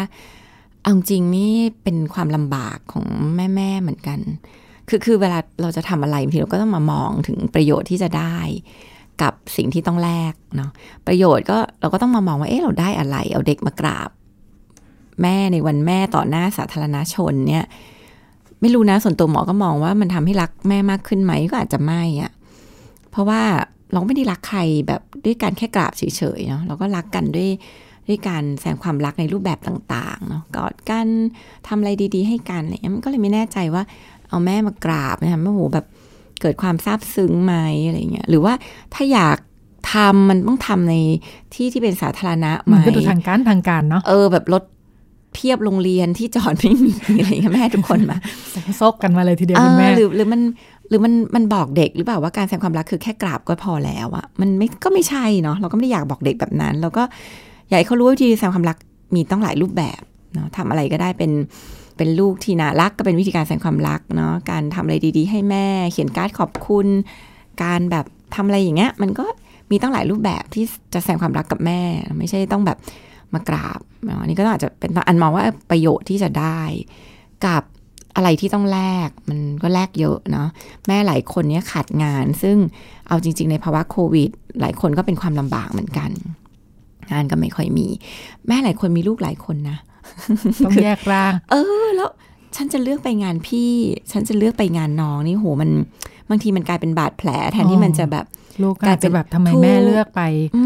[0.81, 1.53] เอาจริงนี่
[1.83, 3.05] เป็นความลำบากของ
[3.35, 4.19] แม่ๆเหมือนกัน
[4.89, 8.37] คือคือเวลาเราจะทำอะไรบางทีเราก็ต้องมามองถึงประโยชน์ที่จะได้
[9.21, 10.71] กับสิ่งที่ต้องแลกเนาะ
[11.07, 14.09] ประโยชน์ก็เราก็ต้องมามองว่าเอ๊ะเราได้อะไร เอาเด็กมากราบ
[15.21, 17.65] แม่ในวันแม่ต่อหน้าสาธารณชนเนี่ย
[18.61, 22.31] ไม่รู้นะส่วนตัวหมอก็มองว่ามันทำให้รักแม่มากขึ้นไหมก็อาจจะไม่อะ
[23.11, 23.41] เพราะว่า
[23.91, 26.03] เราไม่ได้รักใครแบบด้วยการแค่กราบเฉ
[26.37, 27.49] ยๆเนาะเราก็รักกันด้วย
[28.07, 31.07] ด้วยการแสดงความรักในรูปแบบต่างๆเนาะกอดกัน
[31.67, 33.83] ทำอะไรดีๆ ให้กันอะไรเงี้ยมันก็เลยไม่แน่ใจว่า
[34.29, 35.85] เอาแม่มากราบนะคะแม่โหแบบ
[36.41, 37.55] เกิดความซาบซึ้งไหม
[37.87, 38.53] อะไรเงี้ยหรือว่า
[38.93, 39.37] ถ้าอยาก
[39.93, 40.95] ทำมันต้องทำใน
[41.53, 44.63] ที่ที่เป็นสาธารณะไหมก็ดูทางการทางการเนาะเออแบบรถ
[45.35, 48.17] เทียบโรงเรียนที่จอดไม่มีอะไรเงี้ยแม่ทุกคนมา
[48.81, 50.41] ซกกันมาเลยทีเดียวคุณแม่หรือหรือมัน
[50.89, 57.03] หรือมันมันบอกเด็กหรือเปล่าว่าการแสดงความรักคือแค่กราบก็พอแล้วอะมันไม่ก็ไม่ใช่เนาะเราก็ไม่ได้อยากบอกเด็กแบบนั้น เราก็
[57.67, 58.77] อยากให้เขารู้ว่าวิธีแสดงความรัก
[59.15, 60.01] มีต้องหลายรูปแบบ
[60.33, 61.31] เนาะทำอะไรก็ได้เป็น
[61.97, 66.87] เป็นลูกที่น่ารักก็เป็นวิธีการแสดงความรักเนาะการทำอะไรดี ๆ ให้แม่ เขียนการ์ดขอบคุณ
[67.63, 68.05] การแบบ
[68.35, 69.25] ทำอะไรอย่างเงี้ย มันก็
[69.71, 71.81] มีตั้งหลายรูปแบบที่จะแสดงความรักกับแม่
[72.17, 72.77] ไม่ใช่ต้องแบบ
[73.33, 73.79] มากราบ
[74.21, 76.61] อันนี้ก็อาจจะเป็นอันมองว่าประโยชน์ที่จะได้
[77.45, 77.63] กับ
[78.15, 80.47] อะไรที่ต้องแลกมันก็แลกเยอะเนาะ
[80.87, 82.57] แม่หลายคนเนี้ยขาดงาน ซึ่ง
[83.07, 84.29] เอาจริง ๆ ในภาวะโควิด
[84.61, 86.09] หลายคนก็เป็นความลำบากเหมือนกัน
[87.11, 87.87] งานก็ไม่ค่อยมี
[88.47, 89.77] แม่หลายคนมีลูกหลายคนนะ
[90.65, 92.09] ต้องแยกร่าง เออ แล้ว
[92.55, 93.71] ฉันจะเลือกไปงานพี่
[94.11, 95.69] ฉันจะเลือกไปงานน้องนี่โหมัน
[96.29, 98.25] บางทีมันกลายเป็นบาดแผล แทนที่มันจะแบบ
[98.63, 100.21] ลูกกลายเป็นแบบทำไมแม่เลือกไป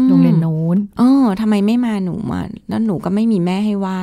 [0.08, 4.00] โรงเรียนโน้นอ๋อทำไมไม่มาหนูมาแล้วหนูก็ไม่มีแม่ให้ไหว้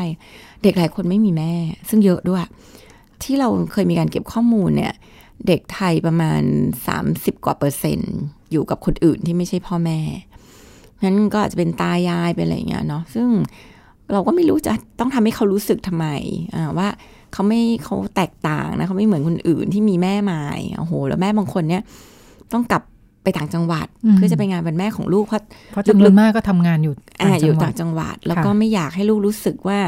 [0.63, 1.53] เด็กหลายคนไม่มีแม่
[1.89, 2.45] ซึ่งเยอะด้วย
[3.23, 4.93] ที่เราเคยมีการเก็บข้อมูลเนี่ย
[5.47, 6.41] เด็กไทยประมาณ
[6.87, 8.15] สามสิบกว่าเปอร์เซ็นต์
[8.51, 9.99] อยู่กับคนอื่นที่ไม่ใช่พ่อแม่
[11.03, 13.27] นั้นก็อาจจะเป็นตายายเป็นอะไรเงี้ยเนาะซึ่ง
[14.11, 16.07] เราก็ไม่รู้จะต้องทำให้เขารู้สึกทำไม
[16.55, 16.87] อ่าว่า
[17.33, 20.39] เขาไม่เขาแตกต่างนะเขาไม่เหมือนคนอื่นที่มีแม่มา
[20.79, 21.81] โอ้โห แล้วแม่บางคนเนี่ย
[22.53, 22.83] ต้องกลับ
[23.23, 25.41] ไปต่างจังหวัด เพื่อจะไปงานวันแม่ของลูก เพราะ
[25.71, 29.79] เพราะจำนวนมากก็ทำงานอยู่อ่าอยู่ต่างจังหวัด แล้วก็ไม่อยากให้ลูกรู้สึกว่า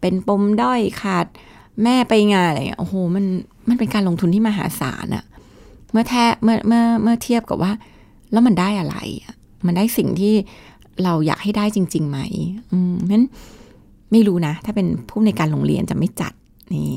[0.00, 1.26] เป็นปมด้อยขาด
[1.84, 3.24] แม่ไปงานอะไรเงี้ยโอ้โหมัน
[3.68, 5.24] มันเป็นการลงทุนที่มหาศาลอะ
[5.92, 7.72] เมื่อแท้เมื่อเมื่อเมื่อเทียบกับว่า
[8.32, 9.34] แล้วมันได้อะไรอะ
[9.66, 10.34] มันได้สิ่งที่
[11.04, 12.18] เราอยากให้ได้จริงๆไหม
[12.72, 13.24] อืมนั้น
[14.12, 16.32] ไม่รู้นะ ถ้าเป็นผู้ในการโรงเรียนจะไม่จัด
[16.74, 16.94] นี่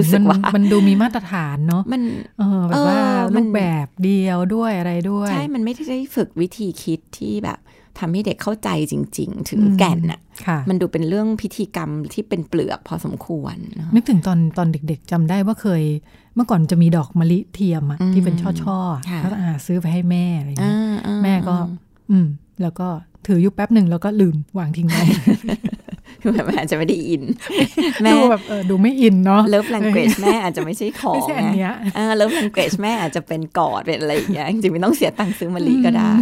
[0.00, 2.02] รู้สึกว่ามันดูมีมาตรฐานเนาะมัน
[2.38, 2.98] เออแบบว่า
[3.34, 7.58] รูปแบบเดียวด้วยอะไรด้วย ใช่ มันไม่ได้ฝึกวิธีคิดที่แบบ
[7.98, 10.20] ทำให้เด็กเข้าใจจริง ๆ ถึงแก่นอะ
[10.68, 13.56] มันดูเป็นเรื่องพิธีกรรมที่เป็นเปลือกพอสมควร
[13.94, 15.82] นึกถึงตอนตอนเด็กๆจำได้ว่าเคย
[16.34, 20.76] เมื่อก่อนจะมีดอกมะลิเทียมอะที่เป็นช่อๆแล้วอาซื้อไปให้แม่อะไรเงี้ย
[21.22, 21.56] แม่ก็
[22.10, 22.26] อืม
[22.62, 22.88] แล้วก็
[23.26, 25.04] ถือยุบแป๊บหนึ่งแล้วก็ลืมวางทิ้งไว้
[26.46, 27.22] แม่อาจจะไม่ได้อิน
[28.02, 31.72] แม่แบบดูไม่อินเนาะเลิฟแลงเกจแม่อาจจะไม่ใช่ของไม่ใช่อันเนี้ย
[32.16, 36.12] เลิฟแลงเกจแม่อาจจะเป็นกอดเป็นอะไรอย่างเงี้ยจริงๆไม่ต้องเสียตังค์ซื้อมะลิก็ได้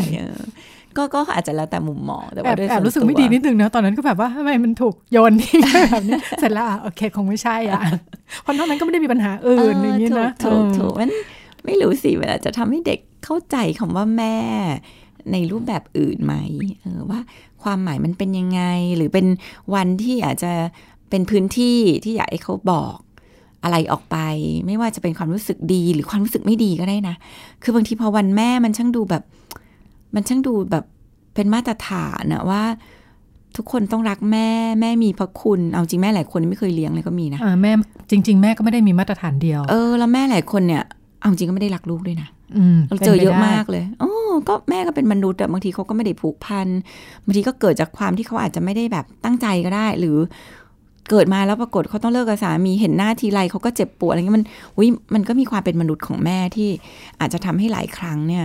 [0.97, 5.61] ก็ก็อาจจะแล้วแต่มุมมองแต่ว่าด้วยแอบรู้สึกไม่ดีนิดนึงนะตอนนั้นก็แบบว่าทำไมมันถูกโยนทิ้ง
[5.93, 7.83] แบบนี้เสร็จแล้วโอเคคงไม่ใช่อะ
[8.43, 11.11] เพราะนอกนั้นก็ไม่ได้มีปัญหาอื่นอย่างนี้นะถูกถูกมัน
[11.65, 14.37] ไม่รู้สิเวลาจะทำให้เด็กเข้าใจคำว่าแม่
[15.33, 16.35] ในรูปแบบอื่นไหม
[16.83, 17.21] เออว่า
[17.63, 18.63] ความหมายมันเป็นยังไง
[18.97, 19.27] หรือเป็น
[19.75, 20.53] วันที่อาจจะ
[21.11, 22.97] เป็นพื้นที่ที่อยากให้เขาบอก
[23.63, 24.17] อะไรออกไป
[24.67, 27.15] ไม่ว่าจะเป็นความรู้สึกดีหรือความรู้สึกไม่ดีก็ได้นะ
[27.63, 29.23] คือบางทีพอวันแม่มันช่างดูแบบ
[30.15, 30.85] มันช่างดูแบบ
[31.35, 32.63] เป็นมาตรฐานนะว่า
[33.57, 34.49] ทุกคนต้องรักแม่
[34.81, 37.73] แม่มีพระคุณ เอาจริงแม่หลายคนไม่เคยเลี้ยงเลยก็มีนะแม่
[38.11, 40.83] จริง ๆ แม่ก็ไม่ได้มีมาตรฐานเดียว เออแล้วแม่หลายคนเนี่ย
[41.19, 42.29] เอาจริงก็ไม่ได้รักลูกด้วยนะ
[42.89, 44.13] เราเจอเยอะมากเลยโอ้
[44.49, 46.69] ก็แม่ก็เป็นมนุษย์อะบางทีเขาก็ไม่ได้ผูกพัน
[47.25, 50.17] บางทีก็เกิดจากความที่เขาอาจจะไม่ได้แบบตั้งใจก็ได้ หรือ
[51.11, 54.45] เกิดมาแล้วปรากฏเขาต้องเลิกกับสามีเห็นหน้าทีไรเขาก็เจ็บปวดอะไรเงี้ยมัน
[54.77, 56.71] อุ้ยมันก็มีความเป็นมนุษย์ของแม่ที่
[57.21, 58.45] อาจจะทำให้หลายครั้งเนี่ย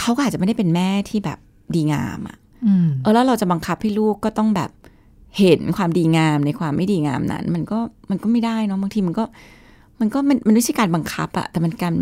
[0.00, 1.38] เขาก็อาจจะไม่ได้เป็นแม่ที่แบบ
[1.74, 2.36] ดีงามอะ่ะ
[3.02, 4.70] เออแล้วเราจะบังคับให้ลูกก็ต้องแบบ
[5.38, 7.78] เห็นความดีงามในความไม่ดีงามนั้น มันก็
[8.10, 9.24] มันก็ไม่ได้เนาะบางทีมันก็
[10.00, 11.94] มันก็มันมันไม่ใช่การบังคับอะแต่มันการ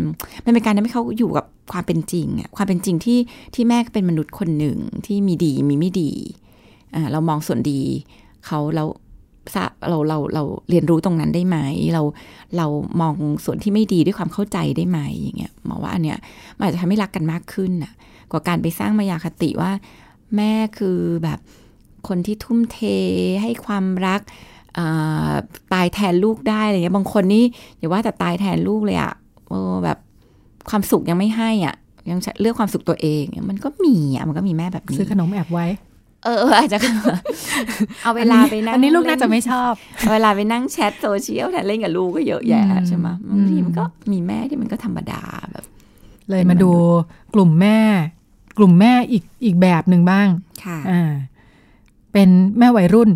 [0.45, 3.19] มันเป็นการทำให้เขาอยู่กับความเป็นจริงอะความเป็นจริงที่
[3.53, 6.11] ที่แม่ก็เป็นมนุษย์คนหนึ่งที่มีดีมีไม่ดี
[6.95, 7.81] อ่าเรามองส่วนดี
[8.45, 8.85] เขาเรา
[9.89, 11.57] เราเราเราเรียนรู้ตรงนั้นได้ไหม
[11.93, 12.01] เรา
[12.57, 12.67] เรา
[13.01, 13.15] มอง
[13.45, 16.17] ส่วนที่ไม่ดีด้วยความเข้าใจได้ไหมอย่างเงี้ยหมอว่าอันเนี้ย
[16.57, 17.93] มันอาจจะทำให้รักกันมากขึ้นน่ะ
[18.31, 19.71] กว่าการไปสร้างมายาคติว่า
[20.35, 21.39] แม่คือแบบ
[22.07, 22.79] คนที่ทุ่มเท
[23.41, 24.21] ให้ความรัก
[25.73, 27.43] ตายแทนลูกได้อะไรเงี้ยบางคนนี่
[27.77, 29.13] อย่าว่าแต่ตายแทนลูกเลยอะ
[29.47, 29.97] โอ้แบบ
[30.69, 31.75] ความสุขยังไม่ให้อะ
[32.09, 35.67] ยังเลือกความสุขตัวเอง มันก็มีอะมันก็มีแม่แบบนี้ ซื้อขนมแอบไว้
[36.25, 36.79] เอออาจจะ
[38.03, 39.71] เอาเวลาไปนั่งอันนี้ลูกน่าจะไม่ชอบ
[40.11, 45.21] เวลาไปนั่งแชทโซเชียลแทนเล่นกับลูกก็เยอะแยะใช่ไหมบางทีมันก็มีแม่ที่มันก็ธรรมดา
[45.51, 45.65] แบบ
[46.29, 46.71] เลยมาดู
[47.33, 47.79] กลุ่มแม่
[48.57, 50.27] กลุ่มแม่อีกอีกแบบหนึ่งบ้าง
[50.63, 51.11] ค่ะอ่า
[52.17, 53.09] เป็นแม่วัยรุ่น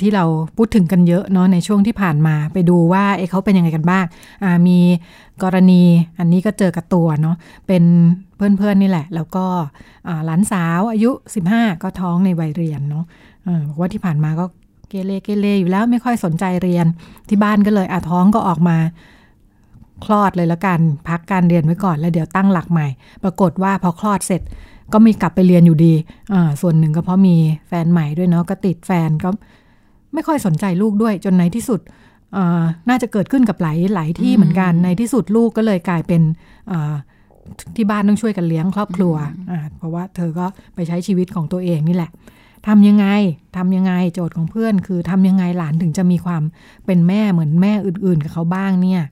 [0.00, 0.24] ที่เรา
[0.56, 4.04] พูดถึงกันเยอะเนาะในช่วงที่ผ่านมาไปดูว่าเอเขาเป็นยังไงกันบ้าง
[4.66, 4.78] มี
[5.42, 5.82] กรณี
[6.18, 7.36] อันนี้ก็เจอกับตัวเนาะ
[7.66, 7.84] เป็น
[8.36, 9.44] เพื่อนๆนี่แหละ แล้วก็
[10.26, 11.10] หลานสาวอายุ
[11.46, 13.04] 15 ก็ท้องในวัยเรียนเนาะ
[13.68, 14.44] บอกว่าที่ผ่านมาก็
[14.88, 16.86] เกเรเกเรอยู่แล้วไม่ค่อยสนใจเรียน
[17.28, 18.76] ที่บ้านก็เลยอาท้องก็ออกมา
[20.04, 22.86] คลอดเลยแล้วกัน พักการเรียนไว้ก่อนแล้วเดี๋ยวตั้งหลักใหม่
[23.22, 24.42] ปรากฏว่าพอคลอดเสร็จ
[24.92, 25.94] ก็มีกลับไปเรียนอยู่ดี
[26.34, 27.36] อ่า ส่วนหนึ่งก็เพราะมี
[27.68, 29.28] แฟนใหม่ด้วยเนาะ ก็ติดแฟนก็
[30.14, 31.80] ไม่ค่อยสนใจลูกด้วย จนในที่สุด
[32.88, 36.22] น่าจะเกิดขึ้นกับหลายหลายที่เหมือนกัน ในที่สุดลูกก็เลยกลายเป็น
[37.76, 39.14] ที่บ้านต้องช่วยกันเลี้ยงครอบครัว
[39.76, 42.10] เพราะว่าเธอก็ไปใช้ชีวิตของตัวเองนี่แหละ
[42.66, 43.06] ทำยังไง
[43.56, 46.42] ทำยังไงโจทย์ของเพื่อน คือทำยังไงหลานถึงจะมีความ
[46.86, 49.02] เป็นแม่เหมือนแม่อื่น ๆ กับเขาบ้างเนี่ย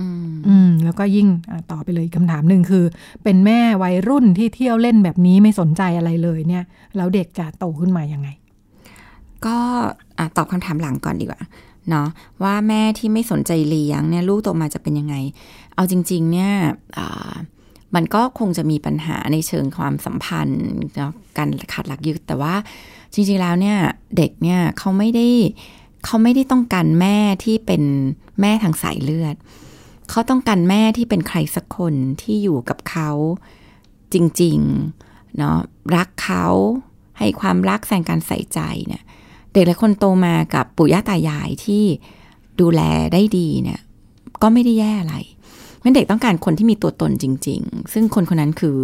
[0.00, 1.28] อืมแล้วก็ยิ่ง
[1.70, 2.84] ต่อไปเลยคำถามหนึ่งคือ
[3.22, 6.64] เป็นแม่วัยรุ่นที่เที่ยวเล่นแบบนี้ไม่สนใจอะไรเลยเนี่ย
[6.96, 8.28] แล้วเด็กจะโตขึ้นมายังไง
[9.46, 9.58] ก็
[10.36, 11.42] ตอบคำถามหลังก่อนดีกว่า
[11.90, 12.08] เนาะ
[12.42, 15.14] ว่าแม่ที่ไม่สนใจเลี้ยงเนี่ยลูกโตมาจะเป็นยังไง
[15.74, 16.52] เอาจริง ๆ เนี่ย
[17.94, 20.64] มันก็คงจะมีปัญหาในเชิงความสัมพันธ์
[20.96, 22.54] เนาะการขาดหลักยึดแต่ว่า
[23.14, 23.76] จริง ๆ แล้วเนี่ย
[24.16, 25.26] เด็กเนี่ยเขาไม่ได้
[26.04, 27.82] เขาไม่ได้ต้องการแม่ที่เป็น
[28.40, 29.34] แม่ทางสายเลือด
[30.10, 33.10] เขาต้องการแม่ที่เป็นใครสักคนที่อยู่กับเขา
[34.14, 35.58] จริงๆเนาะ
[35.96, 36.46] รักเขา
[37.18, 39.02] ให้ความรักแสงการใส่ใจเนี่ย
[39.52, 41.84] เด็กหลายคนโตมากับปู่ย่าตายายที่
[42.60, 42.80] ดูแล
[43.12, 43.80] ได้ดีเนี่ย
[44.42, 45.16] ก็ไม่ได้แย่อะไร
[45.82, 48.76] มันเด็กต้องการคนที่มีตัวตนจริง ๆ ซึ่งคนคนนั้นคือ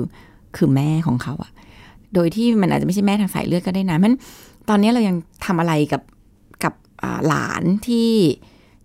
[0.56, 1.52] คือแม่ของเขาอะ
[2.14, 4.14] โดยที่มันอาจจะไม่ใช่แม่ทางสายเลือดก็ได้นะมัน
[4.68, 6.02] ตอนนี้เรายังทำอะไรกับ
[6.64, 6.74] กับ
[7.26, 8.10] หลานที่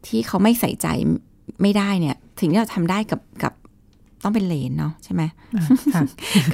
[0.08, 0.88] ที่เขาไม่ใส่ใจ
[1.62, 3.54] ไม่ได้เนี่ย สิ่งที่เราทำได้กับกับ
[4.24, 5.22] ต้องเป็นเลนเนาะใช่ไหม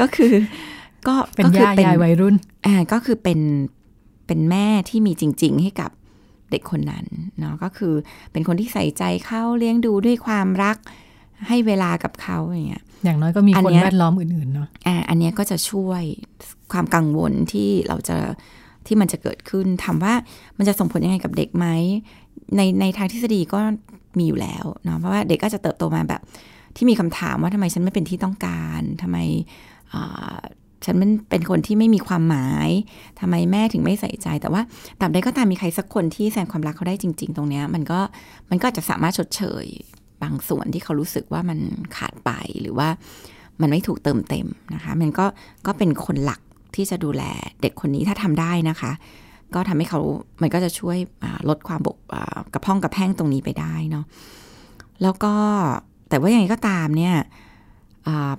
[0.02, 0.34] ก็คือ
[1.08, 3.40] ก็เป็นยายายวัยรุ่นอ่าก็คือเป็น
[4.28, 5.92] เป็นแม่ที่มีจริง ๆ ให้กับ
[6.52, 7.06] เด็กคนนั้น
[7.40, 7.94] เนาะก็คือ
[8.32, 10.78] เป็นคนที่ใส่ใจเขาเลี้ยงดูด้วยความรัก
[11.48, 16.04] ให้เวลากับเขาอย่างเงี้ยอย่างน้อยก็มีคนแวดล้อมอื่นๆเนาะอ่าอันนี้ก็จะช่วย
[16.72, 18.18] ความกังวลที่เราจะ
[18.88, 20.14] ที่มันจะเกิดขึ้นถามว่า
[20.58, 21.68] มันจะส่งผลยังไงกับเด็กไหม
[22.56, 23.60] ในในทางทฤษฎีก็
[24.18, 26.22] มีอยู่แล้วเนาะเพราะว่าเด็กก็จะเติบโตมาแบบ
[26.76, 29.18] ที่มีคำถามว่าทำไมฉันไม่เป็นที่ต้องการทำไม
[30.86, 32.70] ฉันเป็นเป็นคนที่ไม่มีความหมาย
[33.20, 34.62] ทำไมแม่ถึงไม่ใส่ใจ แต่ว่า
[35.00, 38.00] ตราบใดก็ตามมีใครสักคนที่แสดงความรักเขาได้จริง ๆ ตรงเนี้ยมันก็
[38.50, 39.66] มันก็จะสามารถชดเชย
[40.24, 41.60] บางส่วนที่เขารู้สึกว่ามัน
[41.98, 42.32] ขาดไป
[42.62, 42.90] หรือว่า
[43.62, 45.26] มันไม่ถูกเติมเต็มนะคะ มันก็
[45.68, 46.42] ก็เป็นคนหลัก
[46.76, 47.24] ที่จะดูแล
[47.62, 48.92] เด็กคนนี้ถ้าทำได้นะคะ
[49.56, 50.02] ก็ทำให้เขา
[50.42, 50.98] มันก็จะช่วย
[51.50, 51.98] ลดความบก
[52.54, 54.06] กระพ้องกระแพ้งตรงนี้ไปได้เนาะ
[55.04, 55.34] แล้วก็
[56.10, 57.16] แต่ว่าอย่างไรก็ตามเนี่ย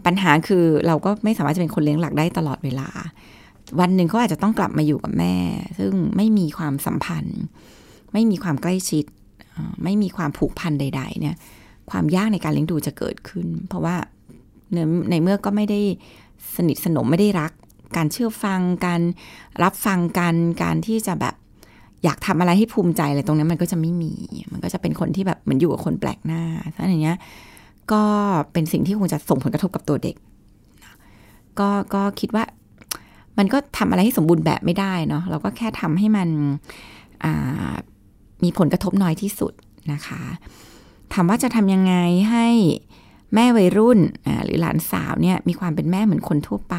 [0.06, 2.88] ปัญหาคือเราก็ไม่สามารถจะเป็นคนเลี้ยงหลักได้ตลอดเวลา
[3.80, 5.34] วันหนึ่งเขาอาจจะต้องกลับมาอยู่กับแม่
[5.78, 7.40] ซึ่งไม่มีความสัมพันธ์
[8.12, 9.04] ไม่มีความใกล้ชิด
[9.84, 11.36] ไม่มีความผูกพันใด ๆ เนี่ย
[11.90, 13.96] ความยากในการเลี้ยงดูจะเกิดขึ้น เพราะว่า
[15.10, 15.80] ในเมื่อก็ไม่ได้
[16.56, 17.52] สนิทสนมไม่ได้รัก
[17.96, 19.00] การเชื่อฟังการ
[19.62, 21.34] รับฟังกันการที่จะแบบ
[22.04, 24.12] อยากทำอะไรให้ภูมิใจอะไรตรงนี้มันก็จะไม่มี
[24.52, 26.42] มันก็จะเป็นคนที่แบบเหมือนอยู่กับคนแปลกหน้า
[26.74, 27.18] ถ้าอย่างเงี้ย
[27.92, 28.04] ก็
[28.52, 30.16] เป็นสิ่งที่คงจะส่งผลกระทบกับตัวเด็ก
[31.58, 32.44] ก็ก็คิดว่า
[33.38, 36.28] มันก็ทำอะไรให้สมบูรณ์แบบไม่ได้เนาะ เราก็แค่ทำให้มัน
[38.42, 39.52] มีผลกระทบน้อยที่สุด
[39.92, 40.22] นะคะ
[41.12, 41.94] ถามว่าจะทำยังไง
[42.30, 42.46] ให้
[43.34, 43.98] แม่วัยรุ่น
[44.44, 46.76] หรือหลานสาวเนี่ยมีความเป็นแม่เหมือนคนทั่วไป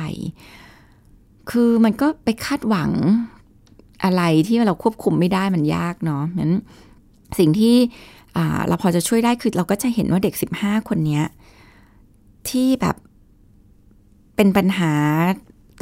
[1.49, 2.91] คือมันก็ไปคาดหวัง
[4.03, 6.53] อะไรที่เราควบคุมไม่ได้มันยากเนาะนั้น
[7.39, 7.75] สิ่งที่
[8.67, 11.21] เราพอจะช่วยได้คือเราก็จะเห็นว่าเด็กสิบห้าคนนี้
[12.49, 12.95] ที่แบบ
[14.35, 14.93] เป็นปัญหา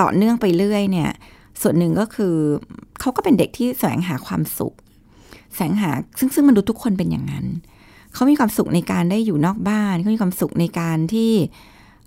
[0.01, 1.11] ต่อเนื่องไปเรื่อยเนี่ย
[1.61, 2.35] ส่วนหนึ่งก็คือ
[2.99, 4.75] เขาก็เป็นเด็กที่แสวงหาความสุข
[5.55, 7.45] แสวงหาซึ่งซึ่งมันดูทุกคนเป็นอย่างนั้น
[8.13, 11.31] เขามีความสุขในการได้อยู่นอกบ้าน เขามีความสุขในการที่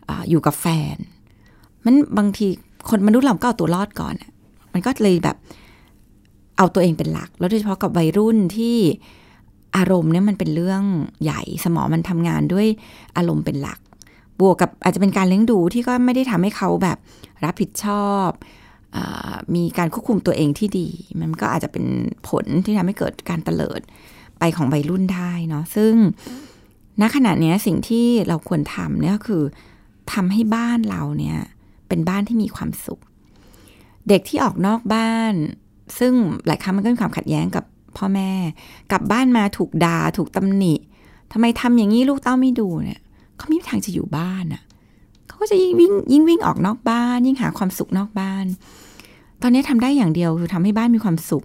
[0.09, 0.97] ออยู่กับแฟน
[1.85, 2.47] มันบางที
[2.91, 4.15] คนมนุษย์เราก็เอาตัวรอดก่อน
[4.73, 5.37] มันก็เลยแบบ
[6.57, 8.77] เอาตัวเองเป็นหลัก แล้วโดยเฉพาะกับวัยรุ่นที่
[9.77, 10.83] อารมณ์เนี่ยมันเป็นเรื่อง
[11.23, 12.67] ใหญ่สมองมันทำงานด้วย
[13.17, 13.79] อารมณ์เป็นหลัก
[14.41, 16.99] บวกกับอาจจะเป็นการเลี้ยงดูที่ก็ไม่ได้ทำให้เขาแบบ
[17.45, 18.29] รับผิดชอบ
[18.97, 18.99] อ
[19.55, 20.89] มีการควบคุมตัวเองที่ดี
[21.21, 21.85] มันก็อาจจะเป็น
[22.29, 23.81] ผลที่ทำให้เกิดการเตลิด
[24.39, 25.95] ไปของวัยรุ่นได้เนาะซึ่ง
[27.01, 29.43] ณขณะนี้สิ่งที่เราควรทำเนี่ยก็คือ
[30.13, 31.39] ทำให้บ้านเราเนี่ย
[31.89, 33.01] เป็นบ้านที่มีความสุข
[34.09, 35.35] เด็กที่ออกนอกบ้าน
[35.99, 36.13] ซึ่ง
[36.47, 37.65] หลายครั้งมันก็มีความขัดแย้งกับ
[37.97, 38.31] พ่อแม่
[38.93, 40.75] กลับบ้านมาถูกดา่าถูกตำหนิ
[41.33, 43.01] ทำไมทำอย่างนี้ลูกเต้าไม่ดูเนี่ย
[43.37, 44.63] เขาไม่มีทางจะอยู่บ้านอะ่ะ
[45.27, 48.45] เขาก็จะยิ่งวิ่งยิ่งวิ่งออกนอกบ้าน ยิ่งหาความสุขนอกบ้าน
[49.43, 51.45] ตอนนี้ทำได้อย่างเดียวคือทำให้บ้านมีความสุข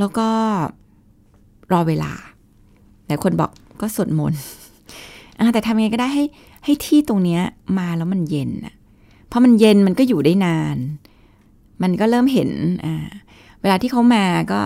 [0.00, 0.28] แล้วก็
[1.72, 2.12] รอเวลา
[3.06, 3.50] แต่คนบอก
[3.80, 4.42] ก็สวดมนต์
[5.54, 6.24] แต่ทำยังไงก็ได้ให้
[6.64, 7.42] ให้ที่ตรงเนี้ย
[7.78, 8.74] มาแล้วมันเย็นอะ
[9.32, 10.76] เพราะมันเย็นมันก็อยู่ได้นาน
[11.82, 12.50] มันก็เริ่มเห็น
[12.84, 13.08] อ่า
[13.60, 14.60] เวลาที่เขามาก็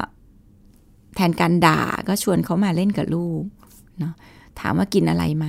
[1.16, 3.42] แทนการด่าก็ชวนเขามาเล่นกับลูก
[3.98, 4.14] เนาะ
[4.60, 5.46] ถามว่ากินอะไรไหม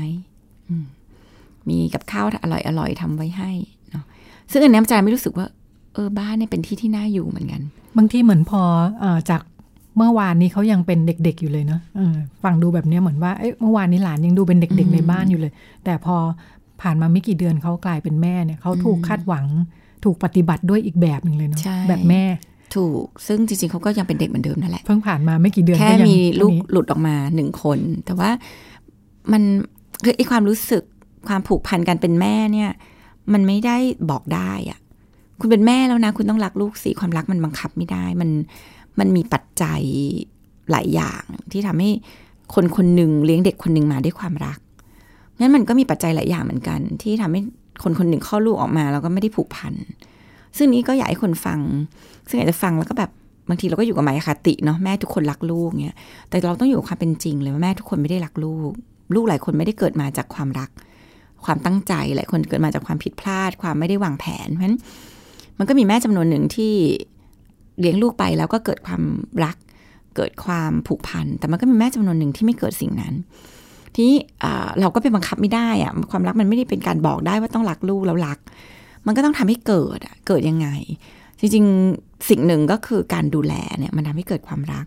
[1.70, 3.52] มีกับข้าวอร่อยอร่อยทำไว้ให้
[3.92, 4.04] เนาะ
[4.52, 5.48] ซึ่งอันนี้อาจารย์ไม่รู้สึกว่า
[5.94, 7.62] เออบ้านเนี่ยเป็นที่ที่น่าอยู่เหมือนกัน
[7.98, 8.62] บางทีเหมือนพอ
[9.04, 9.42] อจาก
[9.98, 11.82] เมื่อวานนี้เขายังเป็นเด็ก ๆ อยู่เลยเนาะ
[12.44, 15.54] ฟังดูแบบนี้เหมือนว่าเเมื่อวานนี้หลานยังดูเป็นเด็ก ๆ ในบ้านอยู่เลย
[15.86, 16.16] แต่พอ
[16.82, 19.46] ผ่านมาไม่กี่เดือนเขากลายเป็นแม่เนี่ยเขาถูกคาดหวัง
[20.04, 22.24] ถูกปฏิบัติด้วยอีกแบบหนึ่งเลยเนาะแบบแม่
[22.76, 28.30] ถูก ซึ่งจริงๆเขาก็ยังเป็นเด็กเหมือนเดิมนั่นแหละ เพิ่งผ่านมาไม่กี่เดือนแค่มีลูกหลุดออกมาหนึ่งคน แต่ว่า
[29.32, 29.44] มัน
[30.04, 30.84] คือไอความรู้สึก
[31.28, 32.72] ความผูกพันกันเป็นแม่เนี่ย
[33.34, 33.78] มันไม่ได้
[34.10, 34.80] บอกได้อะ
[35.40, 38.30] คุณเป็นแม่แล้วนะ คุณต้องรักลูกสิความรักมันบังคับไม่ได้ มัน
[39.00, 39.82] มันมีปัจจัย
[40.72, 41.90] หลายอย่างที่ทำให้
[42.54, 44.58] คนคนหนึ่งเลี้ยงเด็กคนหนึ่งมาด้วยความรัก
[45.40, 47.42] นั้นมันก็มีปัจจัยหลายอย่างเหมือนกัน ที่ทำให้
[47.84, 49.74] คนคนหนึ่งข้อลูกออกมาแล้วก็ไม่ได้ผูกพัน
[50.58, 51.60] ซึ่งนี้ก็อยากให้คนฟัง
[52.30, 53.12] ซึ่งอาจจะฟังแล้วก็แบบ
[53.50, 55.98] บางทีเราก็อยู่กับหมายคติเนาะแม่ทุกคนรักลูกเนี่ย
[56.30, 58.72] แต่เราต้องอยู่ความเป็นจริงเลยว่าแม่ทุกคนไม่ได้รักลูก
[59.16, 60.70] ลูกหลายคนไม่ได้เกิดมาจากความรัก
[61.46, 64.80] ความตั้งใจหลายคนเกิดมาจากความผิดพลาด ความไม่ได้วางแผนเพราะฉะนั้น
[65.58, 66.74] มันก็มีแม่จำนวนหนึ่งที่
[67.80, 69.04] เลี้ยงลูกไปแล้วก็เกิดความ
[69.46, 69.58] รัก
[70.16, 73.14] เกิดความผูกพันแต่มันก็มีแม่จำนวนหนึ่งที่ไม่เกิดสิ่งนั้น
[73.98, 74.12] ที่
[74.80, 78.40] เราก็ไปบังคับไม่ได้อะความรักมันไม่ได้เป็นการบอกได้ว่าต้องรักลูกแล้วรัก
[79.06, 80.68] มันก็ต้องทำให้เกิดอะเกิดยังไง
[81.40, 84.86] จริงๆสิ่งหนึ่งก็คือการดูแลเนี่ยมันทำให้เกิดความรัก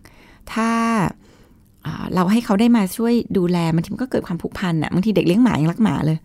[0.53, 0.69] ถ้า
[2.15, 6.19] เราให้เขาได้มาช่วยดูแลมันทีมันก็เกิดความผูกพันอะบางทีเด็กเลี้ยงหมายังรักหมาเลย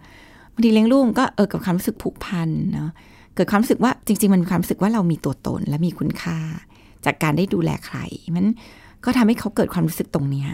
[0.54, 2.90] บางทีเลี้ยงลูกก็เออกับความรู้สึกผูกพันเนาะ
[3.36, 6.40] เกิดความรู้สึกว่าจริง ๆ มันมีความรู้สึกว่าเรามีตัวตนและมีคุณค่า
[7.06, 7.98] จากการได้ดูแลใคร
[8.36, 8.46] มัน
[9.06, 10.50] ก็ทำให้เขาเกิดความรู้สึกตรงเนี้ย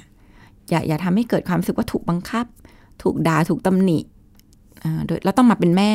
[0.70, 2.46] อย่าอย่าทำให้เกิดความรู้สึกว่าถูกบังคับ
[3.04, 4.00] ถูกด่าถูกตำหนิ
[5.08, 5.94] โดยเราต้องมาเป็นแม่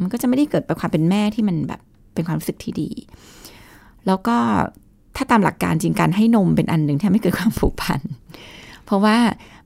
[0.00, 1.80] มันก็จะไม่ได้เกิดเป็นความเป็นแม่ที่มันแบบ
[2.14, 2.90] เป็นความรู้สึกที่ดี
[4.06, 4.36] แล้วก็
[5.16, 8.00] ถ้าตามหลักการจริงการให้นมเป็นอันหนึ่งที่ทำให้เกิดความผูกพัน
[8.84, 9.16] เพราะว่า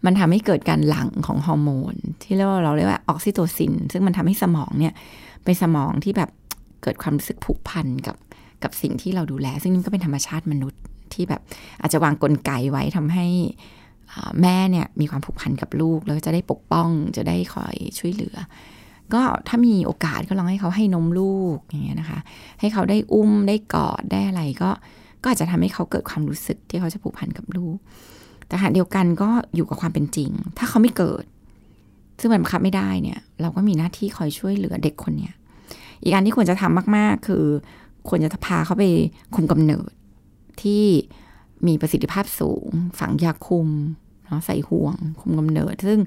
[0.04, 4.94] มันทำให้เกิดการหลั่งของฮอร์โมน ที่เรียกว่าเราเรียกว่าออกซิโตซิน ซึ่งมันทำให้สมองเนี่ย
[5.44, 6.30] เป็นสมองที่แบบ
[6.82, 8.16] เกิดความรู้สึกผูกพันกับ
[8.62, 10.80] กับสิ่งที่เราดูแล ซึ่งนี่ก็เป็นธรรมชาติมนุษย์
[11.12, 11.40] ที่แบบ
[11.80, 13.26] อาจจะวางกลไกไว้ทำให้
[14.40, 18.36] แม่เนี่ยมีความผูกพันกับลูก แล้วจะได้ปกป้องจะได้คอยช่วยเหลือ
[19.14, 22.18] ก็ถ้ามีโอกาสก็ลองให้เขาให้นมลูกอย่างเงี้ยนะคะ
[22.60, 24.70] ให้เขาได้อุ้มได้กอดได้อะไรก็
[25.22, 27.76] ก็อาจจะทำให้เขาเกิดความรู้สึกที่เขาจะผูกพันกับลูก
[28.48, 31.24] แต่ขณะเดียวกันก็อยู่กับความเป็นจริง ถ้าเขาไม่เกิด
[32.20, 35.34] ซึ่งมันบังคับไม่ได้เนี่ย เราก็มีหน้าที่คอยช่วยเหลือเด็กคนเนี้ย
[36.02, 37.44] อีกอันที่ควรจะทำมาก ๆ คือ
[38.08, 38.84] ควรจะพาเขาไป
[39.34, 39.90] คุมกำเนิด
[40.62, 40.84] ที่
[41.66, 43.68] มีประสิทธิภาพสูง ฝังยาคุม
[44.26, 45.98] เนาะใส่ห่วง คุมกำเนิด ซึ่ง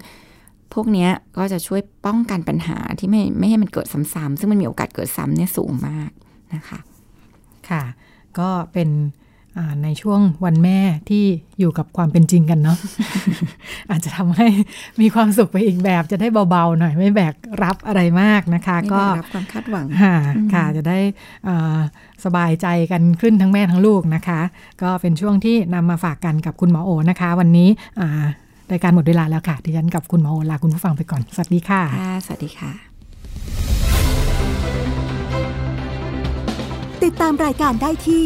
[0.74, 6.12] พวกนี้ก็จะช่วยป้องกันปัญหาที่ไม่ไม่ให้มันเกิดซ้ำๆซึ่งมันมีโอกาสเกิดซ้ำเนี่ยสูงมาก
[6.54, 6.80] นะคะ
[7.70, 7.84] ค่ะ
[8.40, 8.90] ก็เป็น
[9.84, 10.80] ในช่วงวันแม่
[11.10, 11.24] ที่
[11.60, 12.78] อยู่กับความเป็นจริงกันเนาะ
[13.92, 14.48] อาจจะทำให้
[15.02, 20.16] มีความสุขไปอีกแบบจะได้เบาๆหน่อย ไม่แบกรับอะไรมากนะคะ ก็รับความคาดหวังค่ะ
[20.54, 21.00] ค่ะจะได้
[22.26, 24.42] สบายใจกันขึ้นทั้งแม่ทั้งลูกนะคะ
[24.82, 27.70] ก็เป็นช่วงที่นำมาฝากกันกับคุณหมอโอนะคะ วันนี้
[28.72, 31.82] รายการหมดเวลาแล้วค่ะดิฉันกับคุณหมอโอลาคุณผู้ฟังไปก่อนสวัสดีค่ะ
[32.26, 32.72] สวัสดีค่ะ
[37.04, 38.26] ติดตามรายการได้ที่